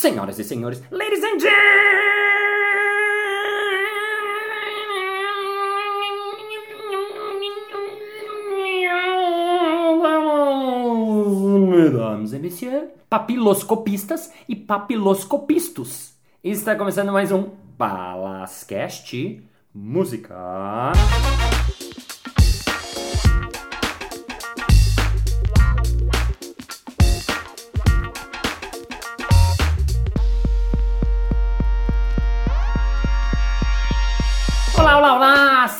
Senhoras 0.00 0.38
e 0.38 0.44
senhores, 0.44 0.82
ladies 0.90 1.22
and 1.22 1.36
Mesdames 11.68 12.32
et 12.32 12.38
messieurs, 12.38 12.88
papiloscopistas 13.10 14.32
e 14.48 14.56
papiloscopistos. 14.56 16.14
Está 16.42 16.74
começando 16.74 17.12
mais 17.12 17.30
um 17.30 17.50
Balascast 17.76 19.46
Música. 19.74 20.92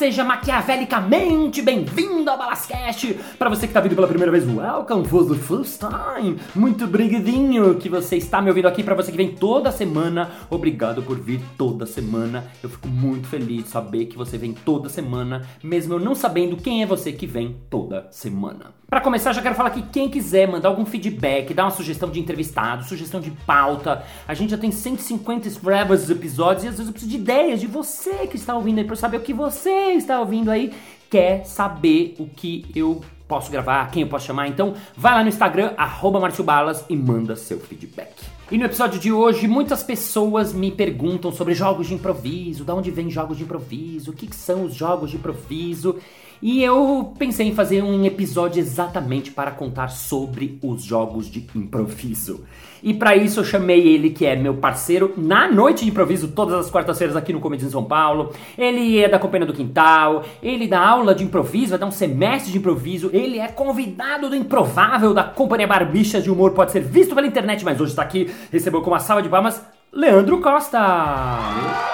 Seja 0.01 0.23
maquiavelicamente 0.23 1.61
bem-vindo 1.61 2.27
ao 2.27 2.35
Balascast! 2.35 3.13
Para 3.37 3.51
você 3.51 3.67
que 3.67 3.67
está 3.67 3.79
vindo 3.79 3.93
pela 3.93 4.07
primeira 4.07 4.31
vez, 4.31 4.43
welcome 4.47 5.07
for 5.07 5.29
the 5.29 5.35
first 5.35 5.79
time! 5.79 6.39
Muito 6.55 6.87
brigadinho 6.87 7.75
que 7.75 7.87
você 7.87 8.17
está 8.17 8.41
me 8.41 8.49
ouvindo 8.49 8.67
aqui. 8.67 8.81
Para 8.81 8.95
você 8.95 9.11
que 9.11 9.17
vem 9.17 9.33
toda 9.33 9.71
semana, 9.71 10.31
obrigado 10.49 11.03
por 11.03 11.19
vir 11.19 11.39
toda 11.55 11.85
semana. 11.85 12.47
Eu 12.63 12.69
fico 12.71 12.87
muito 12.87 13.27
feliz 13.27 13.65
de 13.65 13.69
saber 13.69 14.07
que 14.07 14.17
você 14.17 14.39
vem 14.39 14.53
toda 14.53 14.89
semana, 14.89 15.47
mesmo 15.61 15.93
eu 15.93 15.99
não 15.99 16.15
sabendo 16.15 16.57
quem 16.57 16.81
é 16.81 16.85
você 16.87 17.11
que 17.11 17.27
vem 17.27 17.57
toda 17.69 18.07
semana. 18.09 18.81
Para 18.91 18.99
começar, 18.99 19.31
já 19.31 19.41
quero 19.41 19.55
falar 19.55 19.69
que 19.69 19.83
quem 19.83 20.09
quiser 20.09 20.49
mandar 20.49 20.67
algum 20.67 20.85
feedback, 20.85 21.53
dar 21.53 21.63
uma 21.63 21.71
sugestão 21.71 22.09
de 22.09 22.19
entrevistado, 22.19 22.83
sugestão 22.83 23.21
de 23.21 23.31
pauta, 23.31 24.03
a 24.27 24.33
gente 24.33 24.49
já 24.49 24.57
tem 24.57 24.69
150 24.69 25.49
subscribers 25.49 26.09
episódios 26.09 26.65
e 26.65 26.67
às 26.67 26.73
vezes 26.73 26.87
eu 26.87 26.91
preciso 26.91 27.09
de 27.09 27.17
ideias 27.17 27.61
de 27.61 27.67
você 27.67 28.27
que 28.27 28.35
está 28.35 28.53
ouvindo 28.53 28.79
aí 28.79 28.83
para 28.83 28.97
saber 28.97 29.15
o 29.15 29.21
que 29.21 29.33
você 29.33 29.90
está 29.97 30.19
ouvindo 30.19 30.49
aí, 30.49 30.71
quer 31.09 31.45
saber 31.45 32.15
o 32.19 32.25
que 32.27 32.65
eu 32.75 33.01
posso 33.27 33.49
gravar, 33.49 33.89
quem 33.91 34.03
eu 34.03 34.09
posso 34.09 34.25
chamar. 34.25 34.49
Então, 34.49 34.73
vai 34.95 35.13
lá 35.13 35.23
no 35.23 35.29
Instagram 35.29 35.73
@marciobalas 36.19 36.83
e 36.89 36.97
manda 36.97 37.35
seu 37.35 37.59
feedback. 37.59 38.23
E 38.51 38.57
no 38.57 38.65
episódio 38.65 38.99
de 38.99 39.13
hoje, 39.13 39.47
muitas 39.47 39.81
pessoas 39.81 40.51
me 40.51 40.69
perguntam 40.69 41.31
sobre 41.31 41.53
jogos 41.53 41.87
de 41.87 41.93
improviso, 41.93 42.65
de 42.65 42.71
onde 42.73 42.91
vem 42.91 43.09
jogos 43.09 43.37
de 43.37 43.43
improviso, 43.43 44.11
o 44.11 44.13
que, 44.13 44.27
que 44.27 44.35
são 44.35 44.65
os 44.65 44.73
jogos 44.73 45.11
de 45.11 45.15
improviso. 45.15 45.95
E 46.41 46.63
eu 46.63 47.13
pensei 47.19 47.47
em 47.47 47.53
fazer 47.53 47.83
um 47.83 48.03
episódio 48.03 48.59
exatamente 48.59 49.29
para 49.29 49.51
contar 49.51 49.89
sobre 49.89 50.57
os 50.63 50.83
jogos 50.83 51.29
de 51.29 51.45
improviso. 51.55 52.43
E 52.81 52.95
para 52.95 53.15
isso 53.15 53.41
eu 53.41 53.43
chamei 53.43 53.87
ele, 53.87 54.09
que 54.09 54.25
é 54.25 54.35
meu 54.35 54.55
parceiro 54.55 55.13
na 55.15 55.47
noite 55.47 55.83
de 55.83 55.91
improviso, 55.91 56.29
todas 56.29 56.55
as 56.55 56.71
quartas-feiras 56.71 57.15
aqui 57.15 57.31
no 57.31 57.39
Comedy 57.39 57.65
em 57.65 57.69
São 57.69 57.83
Paulo. 57.83 58.33
Ele 58.57 58.97
é 58.97 59.07
da 59.07 59.19
Companhia 59.19 59.45
do 59.45 59.53
Quintal, 59.53 60.23
ele 60.41 60.67
dá 60.67 60.79
aula 60.79 61.13
de 61.13 61.23
improviso, 61.23 61.69
vai 61.69 61.79
dar 61.79 61.85
um 61.85 61.91
semestre 61.91 62.51
de 62.51 62.57
improviso. 62.57 63.11
Ele 63.13 63.37
é 63.37 63.47
convidado 63.47 64.27
do 64.27 64.35
Improvável 64.35 65.13
da 65.13 65.23
Companhia 65.23 65.67
Barbicha 65.67 66.19
de 66.19 66.31
Humor, 66.31 66.53
pode 66.53 66.71
ser 66.71 66.81
visto 66.81 67.13
pela 67.13 67.27
internet, 67.27 67.63
mas 67.63 67.79
hoje 67.79 67.91
está 67.91 68.01
aqui, 68.01 68.31
recebeu 68.51 68.81
com 68.81 68.89
uma 68.89 68.99
salva 68.99 69.21
de 69.21 69.29
palmas, 69.29 69.61
Leandro 69.93 70.41
Costa. 70.41 71.90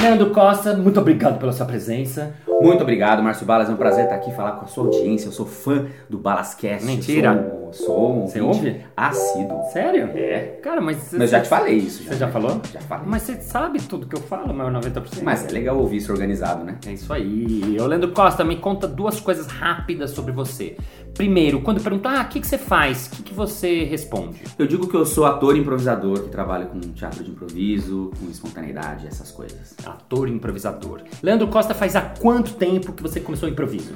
Leandro 0.00 0.30
Costa, 0.30 0.74
muito 0.76 1.00
obrigado 1.00 1.38
pela 1.38 1.52
sua 1.52 1.66
presença. 1.66 2.34
Muito 2.60 2.82
obrigado, 2.82 3.22
Márcio 3.22 3.46
Balas. 3.46 3.68
É 3.68 3.72
um 3.72 3.76
prazer 3.76 4.04
estar 4.04 4.16
aqui 4.16 4.32
falar 4.32 4.52
com 4.52 4.64
a 4.64 4.68
sua 4.68 4.84
audiência. 4.84 5.28
Eu 5.28 5.32
sou 5.32 5.46
fã 5.46 5.86
do 6.08 6.18
Balascast. 6.18 6.84
Mentira. 6.84 7.68
Sou, 7.72 7.84
sou 7.84 8.22
um 8.22 8.26
Você 8.26 8.40
ouve? 8.40 8.80
Assíduo. 8.96 9.62
Sério? 9.72 10.10
É. 10.14 10.58
Cara, 10.62 10.80
mas. 10.80 11.12
Mas 11.12 11.30
já 11.30 11.40
te 11.40 11.48
falei 11.48 11.76
isso. 11.76 12.02
Você 12.02 12.16
já 12.16 12.28
falou? 12.28 12.60
Já 12.72 12.80
falei. 12.80 13.04
Mas 13.06 13.22
você 13.22 13.40
sabe 13.40 13.80
tudo 13.82 14.06
que 14.06 14.16
eu 14.16 14.20
falo, 14.20 14.52
mas 14.52 14.72
90%. 14.72 15.22
Mas 15.22 15.46
é 15.46 15.52
legal 15.52 15.78
ouvir 15.78 15.98
isso 15.98 16.12
organizado, 16.12 16.64
né? 16.64 16.78
É 16.86 16.92
isso 16.92 17.12
aí. 17.12 17.76
Ô, 17.80 17.86
Leandro 17.86 18.10
Costa, 18.12 18.42
me 18.44 18.56
conta 18.56 18.88
duas 18.88 19.20
coisas 19.20 19.46
rápidas 19.46 20.10
sobre 20.10 20.32
você. 20.32 20.76
Primeiro, 21.14 21.60
quando 21.60 21.80
perguntam, 21.80 22.12
ah, 22.12 22.22
o 22.22 22.28
que, 22.28 22.40
que 22.40 22.46
você 22.46 22.58
faz? 22.58 23.10
O 23.18 23.22
que 23.22 23.27
você 23.38 23.84
responde? 23.84 24.42
Eu 24.58 24.66
digo 24.66 24.86
que 24.88 24.94
eu 24.96 25.06
sou 25.06 25.24
ator 25.24 25.56
e 25.56 25.60
improvisador 25.60 26.20
que 26.24 26.28
trabalha 26.28 26.66
com 26.66 26.78
teatro 26.80 27.24
de 27.24 27.30
improviso, 27.30 28.10
com 28.20 28.28
espontaneidade, 28.30 29.06
essas 29.06 29.30
coisas. 29.30 29.74
Ator 29.86 30.28
e 30.28 30.32
improvisador. 30.32 31.00
Leandro 31.22 31.48
Costa, 31.48 31.72
faz 31.72 31.96
há 31.96 32.02
quanto 32.02 32.54
tempo 32.54 32.92
que 32.92 33.02
você 33.02 33.20
começou 33.20 33.48
o 33.48 33.52
improviso? 33.52 33.92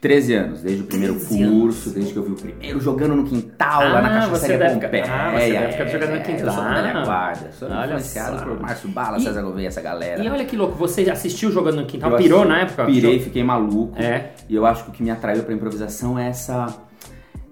13 0.00 0.34
anos, 0.34 0.60
desde 0.60 0.82
o 0.82 0.86
primeiro 0.86 1.14
13 1.14 1.46
curso, 1.48 1.88
desde 1.88 2.12
que 2.12 2.18
eu 2.18 2.22
vi 2.24 2.32
o 2.32 2.34
primeiro 2.34 2.78
jogando 2.78 3.16
no 3.16 3.24
quintal, 3.24 3.80
lá 3.88 4.02
na 4.02 4.08
Ah, 4.08 4.20
cachaçaria 4.28 4.58
deve 4.58 4.74
Pompeia. 4.74 5.02
ficar- 5.04 5.28
ah, 5.28 5.30
você 5.40 5.50
deve 5.52 5.72
ficar 5.72 5.86
jogando 5.86 6.10
no 6.10 6.16
É, 6.16 6.20
quintal. 6.20 6.46
Eu 6.46 6.52
sou 6.52 6.62
da 6.62 6.82
velha 6.82 7.04
guarda, 7.06 7.52
sou 7.58 7.68
Olha 7.70 7.84
influenciado 7.86 8.38
só. 8.38 8.44
por 8.44 8.60
Márcio 8.60 8.88
Bala, 8.90 9.16
E- 9.16 9.22
César 9.22 9.40
Gouveia, 9.42 9.68
essa 9.68 9.80
galera. 9.80 10.22
E 10.22 10.28
olha 10.28 10.44
que 10.44 10.56
louco, 10.58 10.74
você 10.76 11.08
assistiu 11.10 11.50
jogando 11.50 11.76
no 11.76 11.86
quintal? 11.86 12.10
Eu 12.10 12.18
pirou 12.18 12.40
assisti- 12.40 12.54
na 12.54 12.60
época? 12.64 12.84
Pirei, 12.84 13.18
fiquei 13.18 13.42
maluco. 13.42 13.98
É. 13.98 14.32
E 14.46 14.54
eu 14.54 14.66
acho 14.66 14.84
que 14.84 14.90
o 14.90 14.92
que 14.92 15.02
me 15.02 15.10
atraiu 15.10 15.42
pra 15.42 15.54
improvisação 15.54 16.18
é 16.18 16.28
essa, 16.28 16.66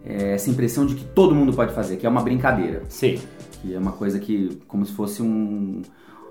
é 0.04 0.34
essa 0.34 0.50
impressão 0.50 0.84
de 0.84 0.94
que 0.94 1.04
todo 1.04 1.34
mundo 1.34 1.52
pode 1.52 1.72
fazer, 1.74 1.96
que 1.96 2.06
é 2.06 2.08
uma 2.08 2.22
brincadeira. 2.22 2.82
Sim. 2.88 3.18
Que 3.60 3.74
é 3.74 3.78
uma 3.78 3.92
coisa 3.92 4.18
que, 4.18 4.60
como 4.66 4.84
se 4.84 4.92
fosse 4.92 5.22
um. 5.22 5.82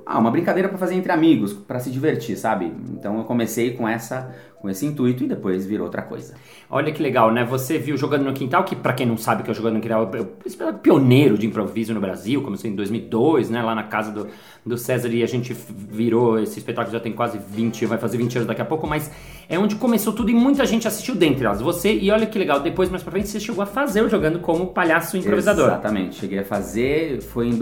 Ah, 0.06 0.19
uma 0.19 0.31
brincadeira 0.31 0.69
pra 0.69 0.78
fazer 0.78 0.95
entre 0.95 1.12
amigos, 1.12 1.53
pra 1.53 1.79
se 1.79 1.89
divertir, 1.89 2.38
sabe? 2.38 2.72
Então 2.89 3.17
eu 3.17 3.23
comecei 3.23 3.72
com 3.72 3.88
essa 3.88 4.34
com 4.62 4.69
esse 4.69 4.85
intuito 4.85 5.23
e 5.23 5.28
depois 5.28 5.66
virou 5.66 5.88
outra 5.88 6.03
coisa. 6.03 6.35
Olha 6.69 6.91
que 6.91 7.01
legal, 7.01 7.34
né? 7.34 7.44
Você 7.44 7.79
viu 7.79 7.97
Jogando 7.97 8.25
no 8.25 8.31
Quintal, 8.31 8.63
que 8.63 8.75
pra 8.75 8.94
quem 8.94 9.07
não 9.07 9.17
sabe 9.17 9.41
que 9.41 9.50
é 9.50 9.53
Jogando 9.53 9.73
no 9.75 9.81
Quintal, 9.81 10.09
é 10.13 10.69
o 10.69 10.73
pioneiro 10.75 11.35
de 11.35 11.47
improviso 11.47 11.94
no 11.95 12.00
Brasil, 12.00 12.44
começou 12.44 12.69
em 12.69 12.75
2002, 12.75 13.50
né? 13.50 13.63
Lá 13.63 13.73
na 13.73 13.84
casa 13.84 14.11
do, 14.11 14.28
do 14.63 14.78
César 14.78 15.09
e 15.09 15.23
a 15.23 15.25
gente 15.25 15.51
virou, 15.67 16.40
esse 16.40 16.59
espetáculo 16.59 16.94
já 16.94 17.00
tem 17.00 17.11
quase 17.11 17.40
20, 17.40 17.88
vai 17.88 17.97
fazer 17.97 18.17
20 18.17 18.35
anos 18.35 18.47
daqui 18.47 18.61
a 18.61 18.66
pouco, 18.66 18.85
mas 18.85 19.09
é 19.50 19.57
onde 19.57 19.75
começou 19.75 20.13
tudo 20.13 20.29
e 20.29 20.35
muita 20.35 20.63
gente 20.67 20.88
assistiu 20.88 21.16
dentre 21.16 21.44
elas. 21.44 21.59
Você, 21.59 21.95
e 21.95 22.11
olha 22.11 22.28
que 22.28 22.38
legal, 22.38 22.59
depois 22.59 22.88
mais 22.88 23.01
pra 23.01 23.11
frente 23.11 23.29
você 23.29 23.40
chegou 23.40 23.63
a 23.63 23.66
fazer 23.66 24.03
o 24.03 24.09
Jogando 24.09 24.38
como 24.40 24.67
palhaço 24.67 25.17
improvisador. 25.17 25.69
Exatamente. 25.69 26.17
Cheguei 26.17 26.40
a 26.40 26.45
fazer, 26.45 27.19
foi 27.22 27.47
em 27.47 27.57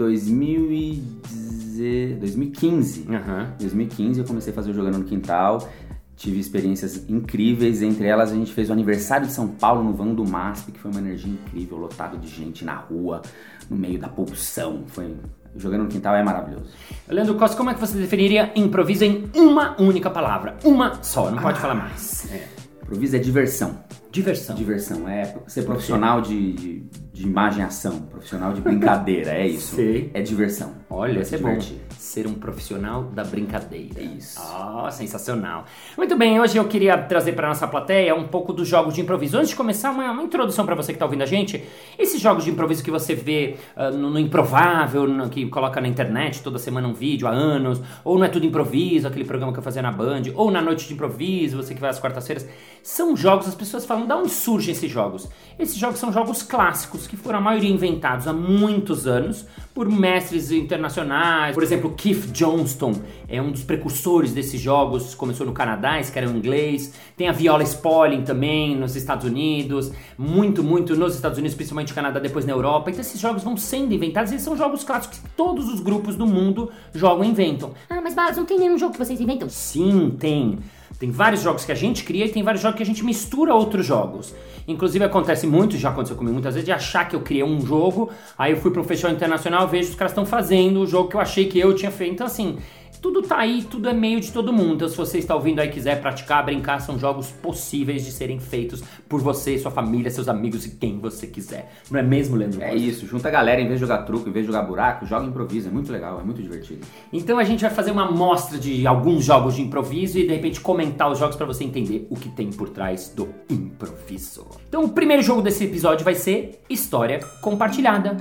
2010 1.80 2.18
2015. 2.18 3.06
Aham. 3.10 3.52
Em 3.58 3.62
2015 3.62 4.20
eu 4.20 4.26
comecei 4.26 4.52
a 4.52 4.56
fazer 4.56 4.70
o 4.70 4.74
Jogando 4.74 4.98
no 4.98 5.04
Quintal. 5.04 5.68
Tive 6.16 6.38
experiências 6.38 7.08
incríveis, 7.08 7.80
entre 7.80 8.06
elas 8.06 8.30
a 8.30 8.34
gente 8.34 8.52
fez 8.52 8.68
o 8.68 8.72
aniversário 8.74 9.26
de 9.26 9.32
São 9.32 9.48
Paulo 9.48 9.82
no 9.82 9.94
Vão 9.94 10.14
do 10.14 10.22
MASP, 10.28 10.70
que 10.72 10.78
foi 10.78 10.90
uma 10.90 11.00
energia 11.00 11.32
incrível, 11.32 11.78
lotado 11.78 12.18
de 12.18 12.28
gente 12.28 12.62
na 12.62 12.74
rua, 12.74 13.22
no 13.70 13.76
meio 13.76 13.98
da 13.98 14.08
pulsão. 14.08 14.84
Foi 14.88 15.14
Jogando 15.56 15.84
no 15.84 15.88
Quintal 15.88 16.14
é 16.14 16.22
maravilhoso. 16.22 16.66
Leandro 17.08 17.34
Costa, 17.34 17.56
como 17.56 17.70
é 17.70 17.74
que 17.74 17.80
você 17.80 17.96
definiria 17.98 18.52
improviso 18.54 19.02
em 19.02 19.28
uma 19.34 19.74
única 19.80 20.08
palavra? 20.10 20.56
Uma 20.62 21.02
só, 21.02 21.28
não 21.30 21.38
pode 21.42 21.58
Ah. 21.58 21.60
falar 21.60 21.74
mais. 21.74 22.30
É. 22.30 22.46
Improviso 22.82 23.16
é 23.16 23.18
diversão. 23.18 23.80
Diversão. 24.10 24.56
Diversão 24.56 25.08
é 25.08 25.34
ser 25.46 25.62
profissional 25.62 26.20
de, 26.20 26.52
de, 26.52 26.80
de 27.12 27.22
imagem 27.22 27.62
ação, 27.64 28.00
profissional 28.02 28.52
de 28.52 28.60
brincadeira, 28.60 29.30
é 29.32 29.46
isso. 29.46 29.76
Sei. 29.76 30.10
É 30.12 30.20
diversão. 30.20 30.74
Olha, 30.88 31.20
É 31.20 31.34
é 31.34 31.38
bom. 31.38 31.58
Ser 32.00 32.26
um 32.26 32.32
profissional 32.32 33.04
da 33.04 33.22
brincadeira. 33.22 34.00
Isso. 34.00 34.40
Ah, 34.40 34.88
sensacional. 34.90 35.66
Muito 35.98 36.16
bem, 36.16 36.40
hoje 36.40 36.56
eu 36.56 36.64
queria 36.64 36.96
trazer 36.96 37.32
para 37.32 37.46
nossa 37.46 37.68
plateia 37.68 38.14
um 38.14 38.26
pouco 38.26 38.54
dos 38.54 38.66
jogos 38.66 38.94
de 38.94 39.02
improviso. 39.02 39.36
Antes 39.36 39.50
de 39.50 39.54
começar, 39.56 39.90
uma, 39.90 40.10
uma 40.10 40.22
introdução 40.22 40.64
para 40.64 40.74
você 40.74 40.92
que 40.92 40.96
está 40.96 41.04
ouvindo 41.04 41.20
a 41.20 41.26
gente. 41.26 41.62
Esses 41.98 42.18
jogos 42.18 42.44
de 42.44 42.50
improviso 42.50 42.82
que 42.82 42.90
você 42.90 43.14
vê 43.14 43.56
ah, 43.76 43.90
no, 43.90 44.08
no 44.08 44.18
Improvável, 44.18 45.06
no- 45.06 45.28
que 45.28 45.46
coloca 45.50 45.78
na 45.78 45.86
internet 45.88 46.42
toda 46.42 46.58
semana 46.58 46.88
um 46.88 46.94
vídeo 46.94 47.28
há 47.28 47.32
anos, 47.32 47.82
ou 48.02 48.16
não 48.18 48.24
é 48.24 48.28
tudo 48.28 48.46
improviso, 48.46 49.06
aquele 49.06 49.26
programa 49.26 49.52
que 49.52 49.58
eu 49.58 49.62
fazia 49.62 49.82
na 49.82 49.92
Band, 49.92 50.22
ou 50.34 50.50
na 50.50 50.62
noite 50.62 50.88
de 50.88 50.94
improviso, 50.94 51.58
você 51.58 51.74
que 51.74 51.80
vai 51.82 51.90
às 51.90 52.00
quartas-feiras. 52.00 52.48
São 52.82 53.14
jogos, 53.14 53.46
as 53.46 53.54
pessoas 53.54 53.84
falam, 53.84 54.06
da 54.06 54.16
onde 54.16 54.30
surgem 54.30 54.72
esses 54.72 54.90
jogos? 54.90 55.28
Esses 55.58 55.76
jogos 55.76 55.98
são 55.98 56.10
jogos 56.10 56.42
clássicos, 56.42 57.06
que 57.06 57.14
foram 57.14 57.40
a 57.40 57.42
maioria 57.42 57.68
inventados 57.70 58.26
há 58.26 58.32
muitos 58.32 59.06
anos 59.06 59.44
por 59.74 59.86
mestres 59.86 60.50
internacionais. 60.50 61.54
Por 61.54 61.62
exemplo, 61.62 61.89
Keith 61.90 62.32
Johnston 62.32 62.94
é 63.28 63.40
um 63.40 63.50
dos 63.50 63.62
precursores 63.62 64.32
desses 64.32 64.60
jogos, 64.60 65.14
começou 65.14 65.46
no 65.46 65.52
Canadá, 65.52 66.00
escreveu 66.00 66.34
em 66.34 66.38
inglês. 66.38 66.92
Tem 67.16 67.28
a 67.28 67.32
Viola 67.32 67.62
Spolin 67.62 68.22
também 68.22 68.76
nos 68.76 68.96
Estados 68.96 69.24
Unidos, 69.26 69.92
muito, 70.18 70.62
muito 70.62 70.96
nos 70.96 71.14
Estados 71.14 71.38
Unidos, 71.38 71.54
principalmente 71.54 71.90
no 71.90 71.94
Canadá, 71.94 72.20
depois 72.20 72.44
na 72.44 72.52
Europa. 72.52 72.90
Então 72.90 73.00
esses 73.00 73.20
jogos 73.20 73.42
vão 73.42 73.56
sendo 73.56 73.94
inventados 73.94 74.32
e 74.32 74.38
são 74.38 74.56
jogos 74.56 74.84
clássicos 74.84 75.18
que 75.18 75.28
todos 75.30 75.68
os 75.68 75.80
grupos 75.80 76.16
do 76.16 76.26
mundo 76.26 76.70
jogam 76.94 77.24
e 77.24 77.28
inventam. 77.28 77.72
Ah, 77.88 78.00
mas 78.00 78.14
Balas, 78.14 78.36
não 78.36 78.44
tem 78.44 78.58
nenhum 78.58 78.78
jogo 78.78 78.92
que 78.92 78.98
vocês 78.98 79.20
inventam? 79.20 79.48
Sim, 79.48 80.16
tem. 80.18 80.58
Tem 80.98 81.10
vários 81.10 81.42
jogos 81.42 81.64
que 81.64 81.72
a 81.72 81.74
gente 81.74 82.04
cria 82.04 82.26
e 82.26 82.28
tem 82.28 82.42
vários 82.42 82.62
jogos 82.62 82.76
que 82.76 82.82
a 82.82 82.86
gente 82.86 83.04
mistura 83.04 83.54
outros 83.54 83.86
jogos. 83.86 84.34
Inclusive 84.68 85.04
acontece 85.04 85.46
muito, 85.46 85.76
já 85.76 85.90
aconteceu 85.90 86.16
comigo 86.16 86.34
muitas 86.34 86.54
vezes, 86.54 86.66
de 86.66 86.72
achar 86.72 87.08
que 87.08 87.16
eu 87.16 87.20
criei 87.20 87.42
um 87.42 87.60
jogo, 87.64 88.10
aí 88.36 88.52
eu 88.52 88.58
fui 88.58 88.70
para 88.70 88.80
um 88.80 88.84
festival 88.84 89.14
internacional, 89.14 89.66
vejo 89.66 89.90
os 89.90 89.94
caras 89.94 90.12
estão 90.12 90.26
fazendo 90.26 90.80
o 90.80 90.86
jogo 90.86 91.08
que 91.08 91.16
eu 91.16 91.20
achei 91.20 91.46
que 91.46 91.58
eu 91.58 91.74
tinha 91.74 91.90
feito. 91.90 92.14
Então 92.14 92.26
assim, 92.26 92.58
tudo 93.00 93.22
tá 93.22 93.38
aí, 93.38 93.62
tudo 93.62 93.88
é 93.88 93.92
meio 93.92 94.20
de 94.20 94.30
todo 94.30 94.52
mundo. 94.52 94.74
Então, 94.74 94.88
se 94.88 94.96
você 94.96 95.18
está 95.18 95.34
ouvindo 95.34 95.60
aí 95.60 95.68
e 95.68 95.72
quiser 95.72 96.00
praticar, 96.00 96.44
brincar, 96.44 96.80
são 96.80 96.98
jogos 96.98 97.30
possíveis 97.30 98.04
de 98.04 98.12
serem 98.12 98.38
feitos 98.38 98.82
por 99.08 99.20
você, 99.20 99.58
sua 99.58 99.70
família, 99.70 100.10
seus 100.10 100.28
amigos 100.28 100.66
e 100.66 100.70
quem 100.70 100.98
você 100.98 101.26
quiser. 101.26 101.72
Não 101.90 101.98
é 101.98 102.02
mesmo, 102.02 102.36
Leandro? 102.36 102.62
É 102.62 102.74
isso, 102.74 103.06
junta 103.06 103.28
a 103.28 103.30
galera, 103.30 103.60
em 103.60 103.66
vez 103.66 103.78
de 103.78 103.86
jogar 103.86 104.02
truco, 104.02 104.28
em 104.28 104.32
vez 104.32 104.46
de 104.46 104.52
jogar 104.52 104.66
buraco, 104.66 105.06
joga 105.06 105.26
improviso. 105.26 105.68
É 105.68 105.70
muito 105.70 105.90
legal, 105.90 106.20
é 106.20 106.22
muito 106.22 106.42
divertido. 106.42 106.86
Então 107.12 107.38
a 107.38 107.44
gente 107.44 107.60
vai 107.62 107.70
fazer 107.70 107.90
uma 107.90 108.06
amostra 108.06 108.58
de 108.58 108.86
alguns 108.86 109.24
jogos 109.24 109.54
de 109.54 109.62
improviso 109.62 110.18
e 110.18 110.26
de 110.26 110.34
repente 110.34 110.60
comentar 110.60 111.10
os 111.10 111.18
jogos 111.18 111.36
para 111.36 111.46
você 111.46 111.64
entender 111.64 112.06
o 112.10 112.16
que 112.16 112.28
tem 112.28 112.50
por 112.50 112.68
trás 112.68 113.12
do 113.14 113.28
improviso. 113.48 114.46
Então 114.68 114.84
o 114.84 114.88
primeiro 114.88 115.22
jogo 115.22 115.42
desse 115.42 115.64
episódio 115.64 116.04
vai 116.04 116.14
ser 116.14 116.60
História 116.68 117.20
Compartilhada. 117.40 118.16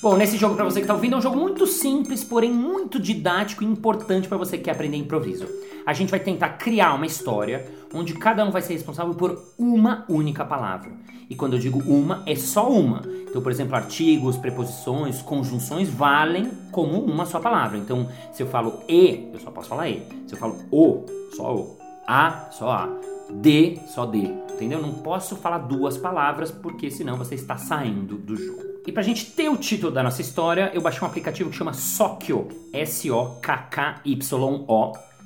Bom, 0.00 0.16
nesse 0.16 0.36
jogo 0.36 0.54
para 0.54 0.64
você 0.64 0.80
que 0.80 0.86
tá 0.86 0.94
ouvindo 0.94 1.16
é 1.16 1.18
um 1.18 1.20
jogo 1.20 1.36
muito 1.36 1.66
simples, 1.66 2.22
porém 2.22 2.52
muito 2.52 3.00
didático 3.00 3.64
e 3.64 3.66
importante 3.66 4.28
para 4.28 4.38
você 4.38 4.56
que 4.56 4.62
quer 4.64 4.70
aprender 4.70 4.96
improviso. 4.96 5.44
A 5.84 5.92
gente 5.92 6.10
vai 6.10 6.20
tentar 6.20 6.50
criar 6.50 6.94
uma 6.94 7.04
história 7.04 7.66
onde 7.92 8.14
cada 8.14 8.44
um 8.44 8.52
vai 8.52 8.62
ser 8.62 8.74
responsável 8.74 9.12
por 9.14 9.42
uma 9.58 10.04
única 10.08 10.44
palavra. 10.44 10.92
E 11.28 11.34
quando 11.34 11.54
eu 11.54 11.58
digo 11.58 11.80
uma, 11.80 12.22
é 12.26 12.36
só 12.36 12.70
uma. 12.70 13.02
Então, 13.28 13.42
por 13.42 13.50
exemplo, 13.50 13.74
artigos, 13.74 14.36
preposições, 14.36 15.20
conjunções 15.20 15.88
valem 15.88 16.48
como 16.70 17.00
uma 17.00 17.26
só 17.26 17.40
palavra. 17.40 17.76
Então, 17.76 18.08
se 18.32 18.40
eu 18.40 18.46
falo 18.46 18.78
e, 18.88 19.28
eu 19.32 19.40
só 19.40 19.50
posso 19.50 19.68
falar 19.68 19.88
e. 19.88 20.06
Se 20.28 20.34
eu 20.34 20.38
falo 20.38 20.60
o, 20.70 21.06
só 21.34 21.56
o. 21.56 21.76
A, 22.06 22.48
só 22.52 22.70
a. 22.70 22.88
De, 23.32 23.80
só 23.88 24.06
de. 24.06 24.47
Entendeu? 24.58 24.82
Não 24.82 24.92
posso 24.92 25.36
falar 25.36 25.58
duas 25.58 25.96
palavras 25.96 26.50
porque 26.50 26.90
senão 26.90 27.16
você 27.16 27.36
está 27.36 27.56
saindo 27.56 28.16
do 28.16 28.34
jogo. 28.34 28.60
E 28.84 28.90
pra 28.90 29.04
gente 29.04 29.30
ter 29.30 29.48
o 29.48 29.56
título 29.56 29.92
da 29.92 30.02
nossa 30.02 30.20
história, 30.20 30.72
eu 30.74 30.80
baixei 30.80 31.00
um 31.00 31.06
aplicativo 31.06 31.48
que 31.48 31.54
chama 31.54 31.72
Sokyo, 31.72 32.48
S-O-K-K-Y-O. 32.72 33.38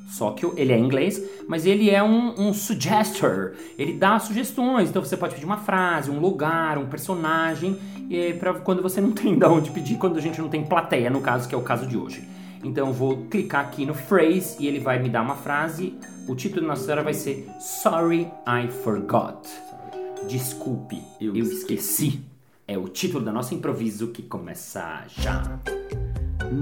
Sokyo, 0.06 0.52
ele 0.54 0.70
é 0.74 0.78
em 0.78 0.84
inglês, 0.84 1.22
mas 1.48 1.64
ele 1.64 1.88
é 1.88 2.02
um, 2.02 2.38
um 2.38 2.52
suggestor. 2.52 3.52
Ele 3.78 3.94
dá 3.94 4.18
sugestões, 4.18 4.90
então 4.90 5.02
você 5.02 5.16
pode 5.16 5.32
pedir 5.32 5.46
uma 5.46 5.56
frase, 5.56 6.10
um 6.10 6.20
lugar, 6.20 6.76
um 6.76 6.84
personagem, 6.84 7.78
e 8.10 8.34
para 8.34 8.52
quando 8.52 8.82
você 8.82 9.00
não 9.00 9.12
tem 9.12 9.38
de 9.38 9.46
onde 9.46 9.70
pedir, 9.70 9.96
quando 9.96 10.18
a 10.18 10.20
gente 10.20 10.42
não 10.42 10.50
tem 10.50 10.62
plateia, 10.62 11.08
no 11.08 11.22
caso, 11.22 11.48
que 11.48 11.54
é 11.54 11.58
o 11.58 11.62
caso 11.62 11.86
de 11.86 11.96
hoje. 11.96 12.28
Então 12.62 12.88
eu 12.88 12.92
vou 12.92 13.24
clicar 13.26 13.64
aqui 13.66 13.84
no 13.84 13.94
phrase 13.94 14.56
e 14.60 14.66
ele 14.66 14.78
vai 14.78 15.02
me 15.02 15.08
dar 15.08 15.22
uma 15.22 15.34
frase. 15.34 15.98
O 16.28 16.34
título 16.34 16.62
da 16.62 16.68
nossa 16.68 16.82
história 16.82 17.02
vai 17.02 17.14
ser 17.14 17.48
Sorry 17.60 18.28
I 18.46 18.68
Forgot. 18.82 19.48
Desculpe, 20.28 21.02
eu, 21.20 21.34
eu 21.34 21.44
esqueci. 21.44 22.24
É 22.66 22.78
o 22.78 22.88
título 22.88 23.24
da 23.24 23.32
nossa 23.32 23.54
improviso 23.54 24.08
que 24.08 24.22
começa 24.22 25.04
já. 25.08 25.58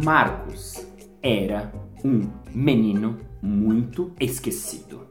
Marcos 0.02 0.87
Era 1.23 1.70
um 2.02 2.31
menino 2.55 3.19
muito 3.43 4.12
esquecido. 4.19 5.06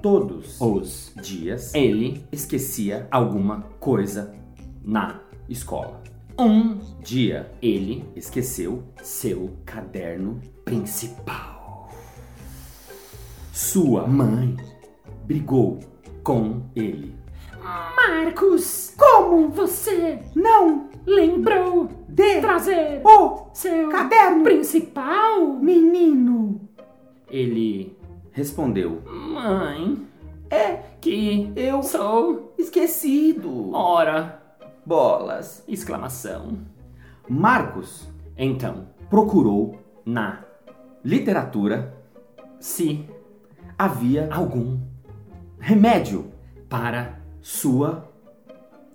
todos 0.00 0.60
Os 0.60 1.12
dias 1.22 1.74
ele 1.74 2.24
esquecia 2.32 3.06
alguma 3.10 3.62
coisa 3.78 4.34
na 4.82 5.20
escola. 5.48 6.02
Um 6.38 6.78
Dia 7.00 7.50
ele 7.60 8.04
esqueceu 8.16 8.82
seu 9.02 9.50
caderno. 9.64 10.40
principal. 10.64 11.90
Sua 13.52 14.06
Mãe 14.06 14.56
brigou 15.24 15.80
com 16.22 16.62
ele. 16.74 17.14
Marcos, 17.62 18.94
Como 18.96 19.48
você 19.50 20.20
não 20.34 20.88
lembrou 21.06 21.88
de 22.08 22.40
trazer 22.40 23.00
o 23.04 23.46
seu 23.52 23.88
caderno, 23.88 24.42
principal? 24.44 25.46
menino? 25.56 26.60
ele 27.30 27.96
Respondeu: 28.32 29.02
mãe 29.06 29.98
É 30.50 30.78
que 31.00 31.52
eu 31.54 31.82
sou 31.82 32.54
esquecido. 32.58 33.70
ora 33.74 34.41
Bolas. 34.84 35.62
exclamação. 35.68 36.58
Marcos 37.28 38.08
Então, 38.36 38.86
procurou 39.08 39.78
na 40.04 40.44
literatura. 41.04 41.94
se 42.58 43.06
Havia 43.78 44.28
algum 44.32 44.78
remédio. 45.58 46.30
para 46.68 47.18
Sua 47.40 48.08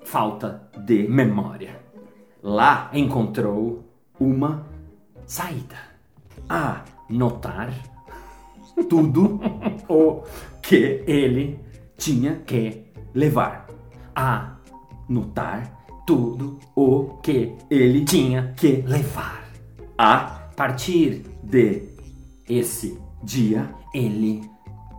falta 0.04 0.69
de 0.86 1.07
memória 1.07 1.88
lá 2.42 2.89
encontrou 2.94 3.84
uma 4.19 4.66
saída. 5.25 5.75
a 6.50 6.84
Notar 7.10 7.72
tudo 8.89 9.39
o 9.89 10.24
que 10.62 11.04
ele 11.07 11.60
tinha 11.98 12.36
que 12.38 12.86
levar. 13.13 13.68
a 14.16 14.56
Notar 15.10 15.76
tudo 16.07 16.57
o 16.74 17.18
que 17.21 17.54
ele 17.69 18.06
tinha 18.06 18.54
que 18.56 18.81
levar. 18.88 19.44
a 19.98 20.38
Partir 20.56 21.21
de 21.44 21.83
esse 22.50 22.98
dia 23.24 23.69
ele 23.94 24.42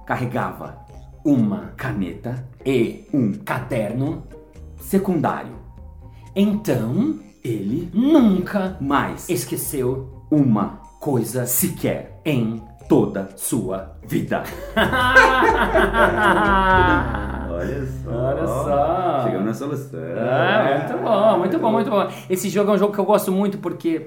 carregava 0.06 0.78
uma 1.24 1.72
caneta 1.76 2.46
e 2.64 3.04
um 3.12 3.32
caderno. 3.32 4.22
secundário. 4.80 5.56
Então 6.36 7.18
Ele 7.42 7.90
nunca 7.92 8.76
mais 8.80 9.28
esqueceu 9.28 10.24
uma 10.30 10.80
coisa 11.00 11.46
sequer 11.46 12.20
em 12.24 12.62
toda 12.88 13.28
sua 13.36 13.96
vida. 14.06 14.44
Olha 17.58 17.86
só. 17.86 18.10
Olha 18.10 18.46
só. 18.46 19.22
Chegamos 19.24 19.46
na 19.46 19.54
solução. 19.54 20.00
Ah, 20.16 20.78
muito 20.78 21.02
bom, 21.04 21.38
muito 21.38 21.58
bom, 21.58 21.72
muito 21.72 21.90
bom. 21.90 22.08
Esse 22.30 22.48
jogo 22.48 22.70
é 22.70 22.74
um 22.74 22.78
jogo 22.78 22.92
que 22.92 22.98
eu 22.98 23.04
gosto 23.04 23.32
muito 23.32 23.58
porque 23.58 24.06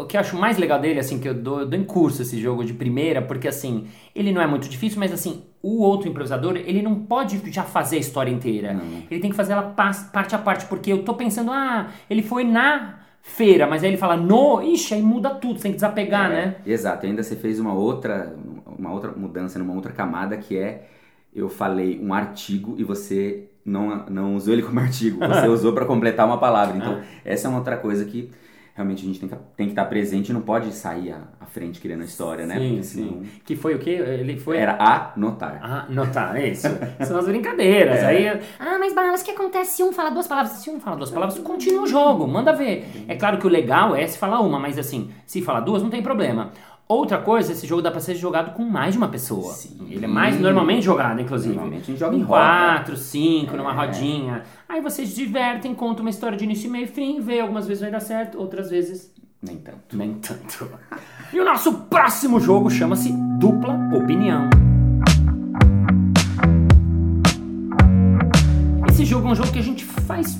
o 0.00 0.04
que 0.04 0.16
eu 0.16 0.20
acho 0.20 0.36
mais 0.36 0.58
legal 0.58 0.78
dele, 0.80 1.00
assim, 1.00 1.18
que 1.18 1.28
eu 1.28 1.34
dou, 1.34 1.60
eu 1.60 1.66
dou 1.66 1.78
em 1.78 1.84
curso 1.84 2.22
esse 2.22 2.40
jogo 2.40 2.64
de 2.64 2.72
primeira, 2.72 3.20
porque 3.20 3.48
assim, 3.48 3.86
ele 4.14 4.32
não 4.32 4.40
é 4.40 4.46
muito 4.46 4.68
difícil, 4.68 4.98
mas 4.98 5.12
assim, 5.12 5.42
o 5.62 5.82
outro 5.82 6.08
improvisador, 6.08 6.56
ele 6.56 6.82
não 6.82 6.94
pode 6.94 7.40
já 7.52 7.62
fazer 7.62 7.96
a 7.96 8.00
história 8.00 8.30
inteira. 8.30 8.76
Ele 9.10 9.20
tem 9.20 9.30
que 9.30 9.36
fazer 9.36 9.52
ela 9.52 9.62
parte 9.62 10.34
a 10.34 10.38
parte, 10.38 10.66
porque 10.66 10.92
eu 10.92 11.04
tô 11.04 11.14
pensando, 11.14 11.50
ah, 11.50 11.88
ele 12.08 12.22
foi 12.22 12.44
na 12.44 12.98
feira, 13.22 13.66
mas 13.66 13.84
aí 13.84 13.90
ele 13.90 13.96
fala 13.96 14.16
no, 14.16 14.60
ixi, 14.62 14.94
aí 14.94 15.02
muda 15.02 15.30
tudo, 15.30 15.58
você 15.58 15.62
tem 15.64 15.72
que 15.72 15.76
desapegar, 15.76 16.30
É, 16.30 16.34
né? 16.34 16.56
Exato. 16.66 17.06
Ainda 17.06 17.22
você 17.22 17.36
fez 17.36 17.60
uma 17.60 17.72
outra, 17.72 18.34
uma 18.78 18.92
outra 18.92 19.12
mudança 19.12 19.58
numa 19.58 19.74
outra 19.74 19.92
camada 19.92 20.36
que 20.36 20.58
é 20.58 20.88
eu 21.34 21.48
falei 21.48 21.98
um 22.02 22.12
artigo 22.12 22.74
e 22.78 22.84
você 22.84 23.48
não, 23.64 24.06
não 24.06 24.36
usou 24.36 24.52
ele 24.52 24.62
como 24.62 24.80
artigo, 24.80 25.18
você 25.18 25.48
usou 25.48 25.72
para 25.72 25.84
completar 25.84 26.26
uma 26.26 26.38
palavra. 26.38 26.76
Então, 26.76 27.00
essa 27.24 27.46
é 27.46 27.50
uma 27.50 27.58
outra 27.58 27.76
coisa 27.76 28.04
que 28.04 28.30
realmente 28.74 29.02
a 29.02 29.06
gente 29.06 29.20
tem 29.20 29.28
que, 29.28 29.36
tem 29.56 29.66
que 29.66 29.72
estar 29.72 29.84
presente 29.84 30.30
e 30.30 30.32
não 30.32 30.40
pode 30.40 30.72
sair 30.72 31.12
à, 31.12 31.20
à 31.40 31.44
frente 31.44 31.78
criando 31.78 32.00
a 32.00 32.04
história, 32.04 32.46
né? 32.46 32.58
Sim, 32.58 32.68
Porque 32.68 32.82
sim. 32.82 33.04
senão 33.04 33.22
Que 33.44 33.54
foi 33.54 33.74
o 33.74 33.78
quê? 33.78 33.90
Ele 33.90 34.38
foi... 34.38 34.56
Era 34.56 34.76
anotar. 34.78 35.60
Ah, 35.62 35.86
tá, 36.12 36.38
é 36.40 36.48
isso. 36.48 36.68
São 37.06 37.18
as 37.18 37.26
brincadeiras. 37.26 37.98
É. 37.98 38.06
Aí 38.06 38.40
Ah, 38.58 38.78
mas 38.78 38.94
Balas, 38.94 39.20
o 39.20 39.24
que 39.24 39.30
acontece 39.30 39.76
se 39.76 39.82
um 39.82 39.92
fala 39.92 40.10
duas 40.10 40.26
palavras? 40.26 40.54
Se 40.54 40.70
um 40.70 40.80
fala 40.80 40.96
duas 40.96 41.10
palavras, 41.10 41.38
continua 41.40 41.82
o 41.82 41.86
jogo, 41.86 42.26
manda 42.26 42.52
ver. 42.52 43.04
É 43.06 43.14
claro 43.14 43.38
que 43.38 43.46
o 43.46 43.50
legal 43.50 43.94
é 43.94 44.06
se 44.06 44.16
falar 44.16 44.40
uma, 44.40 44.58
mas 44.58 44.78
assim, 44.78 45.10
se 45.26 45.42
falar 45.42 45.60
duas, 45.60 45.82
não 45.82 45.90
tem 45.90 46.02
problema. 46.02 46.52
Outra 46.88 47.16
coisa, 47.18 47.52
esse 47.52 47.66
jogo 47.66 47.80
dá 47.80 47.90
pra 47.90 48.00
ser 48.00 48.14
jogado 48.16 48.52
com 48.54 48.64
mais 48.64 48.92
de 48.92 48.98
uma 48.98 49.08
pessoa. 49.08 49.52
Sim. 49.54 49.78
Ele 49.90 50.04
é 50.04 50.08
mais 50.08 50.38
normalmente 50.38 50.82
jogado, 50.84 51.20
inclusive. 51.20 51.54
Normalmente 51.54 51.82
a 51.84 51.86
gente 51.86 51.98
joga 51.98 52.14
em 52.14 52.20
roda. 52.20 52.28
quatro, 52.28 52.96
cinco, 52.98 53.56
numa 53.56 53.72
É. 53.72 53.74
rodinha. 53.74 54.42
Aí 54.68 54.80
vocês 54.82 55.08
se 55.08 55.14
divertem, 55.16 55.74
contam 55.74 56.02
uma 56.04 56.10
história 56.10 56.36
de 56.36 56.44
início, 56.44 56.70
meio 56.70 56.84
e 56.84 56.88
fim, 56.88 57.20
vê, 57.20 57.40
algumas 57.40 57.66
vezes 57.66 57.80
vai 57.82 57.90
dar 57.90 58.00
certo, 58.00 58.38
outras 58.38 58.68
vezes 58.68 59.10
Nem 59.42 59.56
tanto. 59.56 59.96
nem 59.96 60.14
tanto. 60.14 60.68
E 61.32 61.40
o 61.40 61.44
nosso 61.44 61.72
próximo 61.84 62.38
jogo 62.38 62.68
chama-se 62.68 63.10
Dupla 63.38 63.74
Opinião. 63.96 64.50
Esse 68.90 69.04
jogo 69.06 69.28
é 69.28 69.30
um 69.30 69.34
jogo 69.34 69.50
que 69.50 69.58
a 69.58 69.62
gente 69.62 69.84
faz 69.84 70.38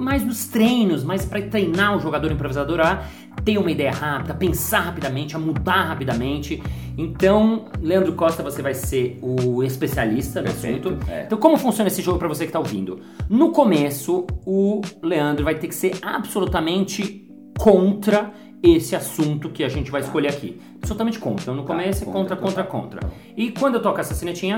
mais 0.00 0.22
nos 0.24 0.46
treinos, 0.48 1.02
mais 1.04 1.24
para 1.24 1.40
treinar 1.42 1.96
o 1.96 2.00
jogador 2.00 2.30
improvisador 2.30 2.80
a 2.80 3.02
ter 3.46 3.58
uma 3.58 3.70
ideia 3.70 3.92
rápida, 3.92 4.34
pensar 4.34 4.80
rapidamente, 4.80 5.36
a 5.36 5.38
mudar 5.38 5.84
rapidamente. 5.84 6.60
Então, 6.98 7.66
Leandro 7.80 8.12
Costa, 8.14 8.42
você 8.42 8.60
vai 8.60 8.74
ser 8.74 9.20
o 9.22 9.62
especialista 9.62 10.40
no 10.40 10.48
Perfeito, 10.48 10.88
assunto. 10.88 11.08
é. 11.08 11.22
Então, 11.22 11.38
como 11.38 11.56
funciona 11.56 11.86
esse 11.86 12.02
jogo 12.02 12.18
para 12.18 12.26
você 12.26 12.42
que 12.42 12.48
está 12.48 12.58
ouvindo? 12.58 12.98
No 13.30 13.52
começo, 13.52 14.26
o 14.44 14.80
Leandro 15.00 15.44
vai 15.44 15.54
ter 15.54 15.68
que 15.68 15.76
ser 15.76 15.96
absolutamente 16.02 17.24
contra 17.56 18.32
esse 18.60 18.96
assunto 18.96 19.48
que 19.50 19.62
a 19.62 19.68
gente 19.68 19.92
vai 19.92 20.00
escolher 20.00 20.28
aqui. 20.28 20.60
Absolutamente 20.78 21.20
contra. 21.20 21.42
Então, 21.42 21.54
no 21.54 21.62
começo 21.62 22.02
é 22.02 22.06
contra, 22.06 22.34
contra, 22.34 22.64
contra, 22.64 22.98
contra. 22.98 23.12
E 23.36 23.52
quando 23.52 23.76
eu 23.76 23.82
toco 23.82 24.00
essa 24.00 24.12
sinetinha, 24.12 24.56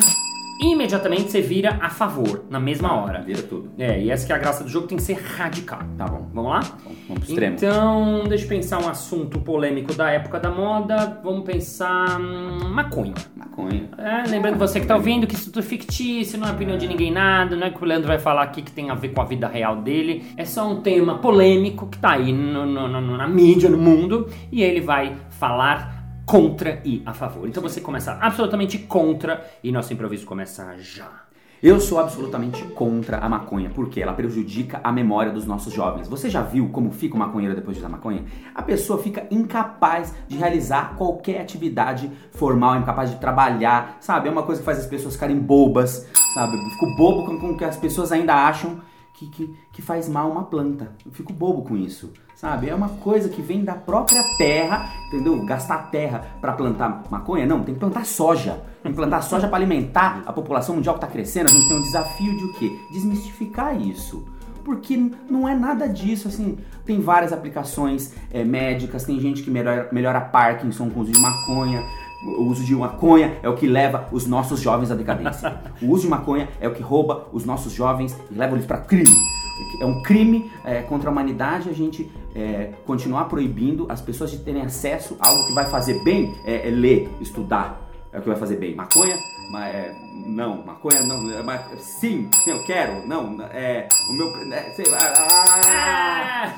imediatamente 0.60 1.30
você 1.30 1.40
vira 1.40 1.78
a 1.80 1.88
favor, 1.90 2.44
na 2.50 2.58
mesma 2.58 2.92
hora. 2.94 3.22
Vira 3.22 3.42
tudo. 3.42 3.70
É, 3.78 4.00
e 4.00 4.10
essa 4.10 4.26
que 4.26 4.32
é 4.32 4.34
a 4.34 4.38
graça 4.38 4.64
do 4.64 4.70
jogo, 4.70 4.86
tem 4.86 4.96
que 4.96 5.02
ser 5.04 5.14
radical. 5.14 5.80
Tá 5.96 6.06
bom. 6.06 6.28
Vamos 6.32 6.50
lá? 6.50 6.60
Vamos, 6.60 6.98
vamos 7.08 7.24
pro 7.24 7.30
extremo. 7.30 7.54
Então, 7.56 8.24
deixa 8.28 8.44
eu 8.44 8.48
pensar 8.48 8.82
um 8.82 8.88
assunto 8.88 9.40
polêmico 9.40 9.94
da 9.94 10.10
época 10.10 10.38
da 10.40 10.50
moda. 10.50 11.20
Vamos 11.22 11.44
pensar 11.44 12.20
hum, 12.20 12.68
maconha. 12.70 13.14
Maconha. 13.36 13.88
É, 13.98 14.28
lembrando 14.28 14.58
você 14.58 14.80
que 14.80 14.86
tá 14.86 14.96
ouvindo 14.96 15.26
que 15.26 15.34
isso 15.34 15.46
tudo 15.50 15.60
é 15.60 15.62
fictício, 15.62 16.38
não 16.38 16.48
é 16.48 16.52
opinião 16.52 16.76
de 16.78 16.86
ninguém 16.86 17.10
nada, 17.10 17.56
não 17.56 17.66
é 17.66 17.70
que 17.70 17.82
o 17.82 17.86
Leandro 17.86 18.08
vai 18.08 18.18
falar 18.18 18.42
aqui 18.42 18.62
que 18.62 18.70
tem 18.72 18.90
a 18.90 18.94
ver 18.94 19.08
com 19.10 19.20
a 19.20 19.24
vida 19.24 19.46
real 19.48 19.76
dele. 19.76 20.24
É 20.36 20.44
só 20.44 20.68
um 20.70 20.80
tema 20.80 21.18
polêmico 21.18 21.86
que 21.86 21.98
tá 21.98 22.12
aí 22.12 22.32
no- 22.32 22.66
no- 22.66 22.88
no- 22.88 23.16
na 23.16 23.26
mídia, 23.28 23.68
no 23.68 23.78
mundo, 23.78 24.28
e 24.50 24.62
ele 24.62 24.80
vai 24.80 25.16
falar 25.30 25.97
contra 26.28 26.82
e 26.84 27.02
a 27.06 27.14
favor. 27.14 27.48
Então 27.48 27.62
você 27.62 27.80
começa 27.80 28.12
absolutamente 28.20 28.76
contra 28.80 29.50
e 29.64 29.72
nosso 29.72 29.94
improviso 29.94 30.26
começa 30.26 30.76
já. 30.76 31.22
Eu 31.62 31.80
sou 31.80 31.98
absolutamente 31.98 32.62
contra 32.74 33.16
a 33.16 33.28
maconha, 33.30 33.70
porque 33.70 34.00
ela 34.00 34.12
prejudica 34.12 34.78
a 34.84 34.92
memória 34.92 35.32
dos 35.32 35.46
nossos 35.46 35.72
jovens. 35.72 36.06
Você 36.06 36.28
já 36.28 36.42
viu 36.42 36.68
como 36.68 36.92
fica 36.92 37.16
o 37.16 37.18
maconheiro 37.18 37.56
depois 37.56 37.76
de 37.76 37.80
usar 37.82 37.88
maconha? 37.88 38.26
A 38.54 38.62
pessoa 38.62 39.02
fica 39.02 39.26
incapaz 39.30 40.14
de 40.28 40.36
realizar 40.36 40.96
qualquer 40.96 41.40
atividade 41.40 42.12
formal, 42.30 42.76
incapaz 42.76 43.10
de 43.10 43.16
trabalhar, 43.16 43.96
sabe? 43.98 44.28
É 44.28 44.30
uma 44.30 44.42
coisa 44.42 44.60
que 44.60 44.66
faz 44.66 44.78
as 44.78 44.86
pessoas 44.86 45.14
ficarem 45.14 45.38
bobas, 45.38 46.06
sabe? 46.34 46.58
Eu 46.58 46.70
fico 46.72 46.94
bobo 46.94 47.24
com, 47.24 47.38
com 47.38 47.56
que 47.56 47.64
as 47.64 47.76
pessoas 47.78 48.12
ainda 48.12 48.34
acham 48.34 48.80
que, 49.14 49.26
que, 49.26 49.56
que 49.78 49.82
faz 49.82 50.08
mal 50.08 50.28
uma 50.28 50.42
planta. 50.42 50.90
Eu 51.06 51.12
fico 51.12 51.32
bobo 51.32 51.62
com 51.62 51.76
isso, 51.76 52.12
sabe? 52.34 52.68
É 52.68 52.74
uma 52.74 52.88
coisa 52.88 53.28
que 53.28 53.40
vem 53.40 53.62
da 53.62 53.74
própria 53.74 54.24
terra, 54.36 54.90
entendeu? 55.06 55.40
Gastar 55.44 55.88
terra 55.92 56.26
pra 56.40 56.52
plantar 56.52 57.04
maconha? 57.08 57.46
Não, 57.46 57.62
tem 57.62 57.74
que 57.74 57.78
plantar 57.78 58.04
soja. 58.04 58.60
Tem 58.82 58.90
que 58.90 58.96
plantar 58.96 59.22
soja 59.22 59.46
pra 59.46 59.56
alimentar 59.56 60.24
a 60.26 60.32
população 60.32 60.74
mundial 60.74 60.96
que 60.96 61.02
tá 61.02 61.06
crescendo. 61.06 61.46
A 61.46 61.52
gente 61.52 61.68
tem 61.68 61.76
um 61.76 61.82
desafio 61.82 62.36
de 62.36 62.44
o 62.44 62.52
quê? 62.54 62.76
Desmistificar 62.90 63.80
isso. 63.80 64.26
Porque 64.64 65.12
não 65.30 65.48
é 65.48 65.54
nada 65.54 65.88
disso, 65.88 66.26
assim, 66.26 66.58
tem 66.84 67.00
várias 67.00 67.32
aplicações 67.32 68.12
é, 68.32 68.42
médicas, 68.42 69.04
tem 69.04 69.20
gente 69.20 69.44
que 69.44 69.50
melhora, 69.50 69.88
melhora 69.92 70.20
Parkinson 70.20 70.90
com 70.90 70.98
o 70.98 71.02
uso 71.04 71.12
de 71.12 71.20
maconha, 71.20 71.84
o 72.24 72.42
uso 72.42 72.64
de 72.64 72.74
maconha 72.74 73.38
é 73.44 73.48
o 73.48 73.54
que 73.54 73.68
leva 73.68 74.08
os 74.10 74.26
nossos 74.26 74.60
jovens 74.60 74.90
à 74.90 74.96
decadência. 74.96 75.56
O 75.80 75.92
uso 75.92 76.02
de 76.02 76.08
maconha 76.08 76.48
é 76.60 76.66
o 76.66 76.74
que 76.74 76.82
rouba 76.82 77.28
os 77.32 77.44
nossos 77.44 77.72
jovens 77.72 78.18
e 78.28 78.34
leva 78.34 78.56
eles 78.56 78.66
para 78.66 78.78
crime. 78.78 79.38
É 79.80 79.84
um 79.86 80.02
crime 80.02 80.50
é, 80.64 80.82
contra 80.82 81.08
a 81.08 81.12
humanidade 81.12 81.68
a 81.68 81.72
gente 81.72 82.10
é, 82.34 82.72
continuar 82.86 83.24
proibindo 83.26 83.86
as 83.88 84.00
pessoas 84.00 84.30
de 84.30 84.38
terem 84.38 84.62
acesso 84.62 85.16
a 85.20 85.28
algo 85.28 85.46
que 85.46 85.52
vai 85.54 85.66
fazer 85.66 86.02
bem, 86.02 86.34
é, 86.44 86.68
é 86.68 86.70
ler, 86.70 87.08
estudar. 87.20 87.80
É 88.12 88.18
o 88.18 88.22
que 88.22 88.28
vai 88.28 88.36
fazer 88.38 88.56
bem. 88.56 88.74
Maconha? 88.74 89.16
Ma- 89.50 89.68
é, 89.68 89.94
não, 90.26 90.64
maconha 90.64 91.02
não. 91.02 91.30
é, 91.30 91.42
ma- 91.42 91.58
sim, 91.78 92.28
sim, 92.44 92.50
eu 92.50 92.64
quero. 92.64 93.06
Não, 93.06 93.36
é. 93.52 93.86
O 94.08 94.12
meu. 94.14 94.28
É, 94.52 94.70
sei 94.72 94.86
lá. 94.90 94.98
ah! 95.30 96.54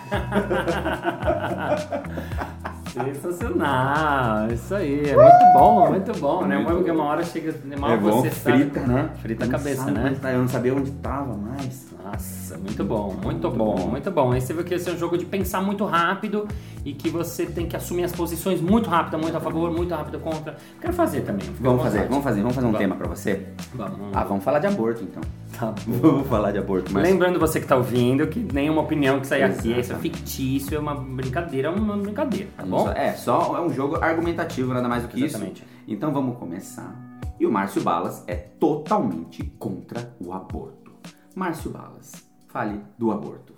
Sensacional, 2.92 4.50
isso 4.52 4.74
aí, 4.74 5.02
é 5.10 5.14
muito 5.16 5.52
bom, 5.54 5.88
muito 5.90 6.20
bom, 6.20 6.44
né? 6.44 6.56
Muito 6.58 6.74
Porque 6.76 6.90
uma 6.90 7.04
hora 7.04 7.24
chega, 7.24 7.54
mal 7.78 7.92
É 7.92 7.96
bom, 7.96 8.20
você 8.22 8.30
sabe- 8.30 8.58
frita, 8.58 8.80
né? 8.80 9.10
Frita 9.22 9.44
a 9.44 9.48
cabeça, 9.48 9.84
sabe 9.84 9.92
né? 9.92 10.16
tá, 10.20 10.32
Eu 10.32 10.40
não 10.40 10.48
sabia 10.48 10.74
onde 10.74 10.90
tava 10.92 11.36
mais. 11.36 11.88
Nossa, 12.02 12.56
muito 12.58 12.82
bom, 12.82 13.08
muito, 13.12 13.24
Muito 13.26 13.50
bom, 13.50 13.74
bom. 13.76 13.86
muito 13.88 14.10
bom. 14.10 14.32
Aí 14.32 14.40
você 14.40 14.52
viu 14.52 14.64
que 14.64 14.74
esse 14.74 14.88
é 14.88 14.92
um 14.92 14.98
jogo 14.98 15.16
de 15.18 15.24
pensar 15.26 15.60
muito 15.60 15.84
rápido 15.84 16.48
e 16.84 16.92
que 16.92 17.08
você 17.10 17.46
tem 17.46 17.66
que 17.66 17.76
assumir 17.76 18.04
as 18.04 18.12
posições 18.12 18.60
muito 18.60 18.88
rápido, 18.88 19.18
muito 19.18 19.36
a 19.36 19.40
favor, 19.40 19.70
muito 19.70 19.94
rápido 19.94 20.18
contra. 20.18 20.56
Quero 20.80 20.92
fazer 20.94 21.20
também. 21.20 21.46
Vamos 21.60 21.82
fazer, 21.82 22.08
vamos 22.08 22.24
fazer, 22.24 22.40
vamos 22.40 22.54
fazer 22.54 22.66
um 22.66 22.70
Vamos. 22.72 22.78
tema 22.80 22.96
pra 22.96 23.06
você? 23.08 23.46
Vamos. 23.74 23.98
Ah, 24.14 24.24
vamos 24.24 24.42
falar 24.42 24.58
de 24.60 24.66
aborto 24.66 25.02
então. 25.04 25.22
Tá 25.58 25.66
bom. 25.86 25.92
Vamos 26.00 26.28
falar 26.28 26.52
de 26.52 26.58
aborto, 26.58 26.90
mas. 26.92 27.02
Lembrando 27.02 27.38
você 27.38 27.60
que 27.60 27.66
tá 27.66 27.76
ouvindo 27.76 28.26
que 28.28 28.38
nenhuma 28.52 28.80
opinião 28.80 29.20
que 29.20 29.26
sai 29.26 29.42
aqui, 29.42 29.78
isso 29.78 29.92
é 29.92 29.96
fictício, 29.96 30.74
é 30.76 30.78
uma 30.78 30.94
brincadeira, 30.94 31.68
é 31.68 31.70
uma 31.70 31.96
brincadeira, 31.98 32.48
tá 32.56 32.64
bom? 32.64 32.79
É, 32.88 33.12
só 33.12 33.56
é 33.56 33.60
um 33.60 33.70
jogo 33.70 33.96
argumentativo, 33.96 34.72
nada 34.72 34.88
mais 34.88 35.02
do 35.02 35.08
que 35.08 35.24
Exatamente. 35.24 35.62
isso. 35.62 35.70
Então 35.86 36.12
vamos 36.12 36.38
começar. 36.38 36.94
E 37.38 37.46
o 37.46 37.52
Márcio 37.52 37.82
Balas 37.82 38.22
é 38.26 38.34
totalmente 38.34 39.42
contra 39.58 40.14
o 40.20 40.32
aborto. 40.32 40.92
Márcio 41.34 41.70
Balas, 41.70 42.12
fale 42.48 42.80
do 42.98 43.10
aborto. 43.10 43.54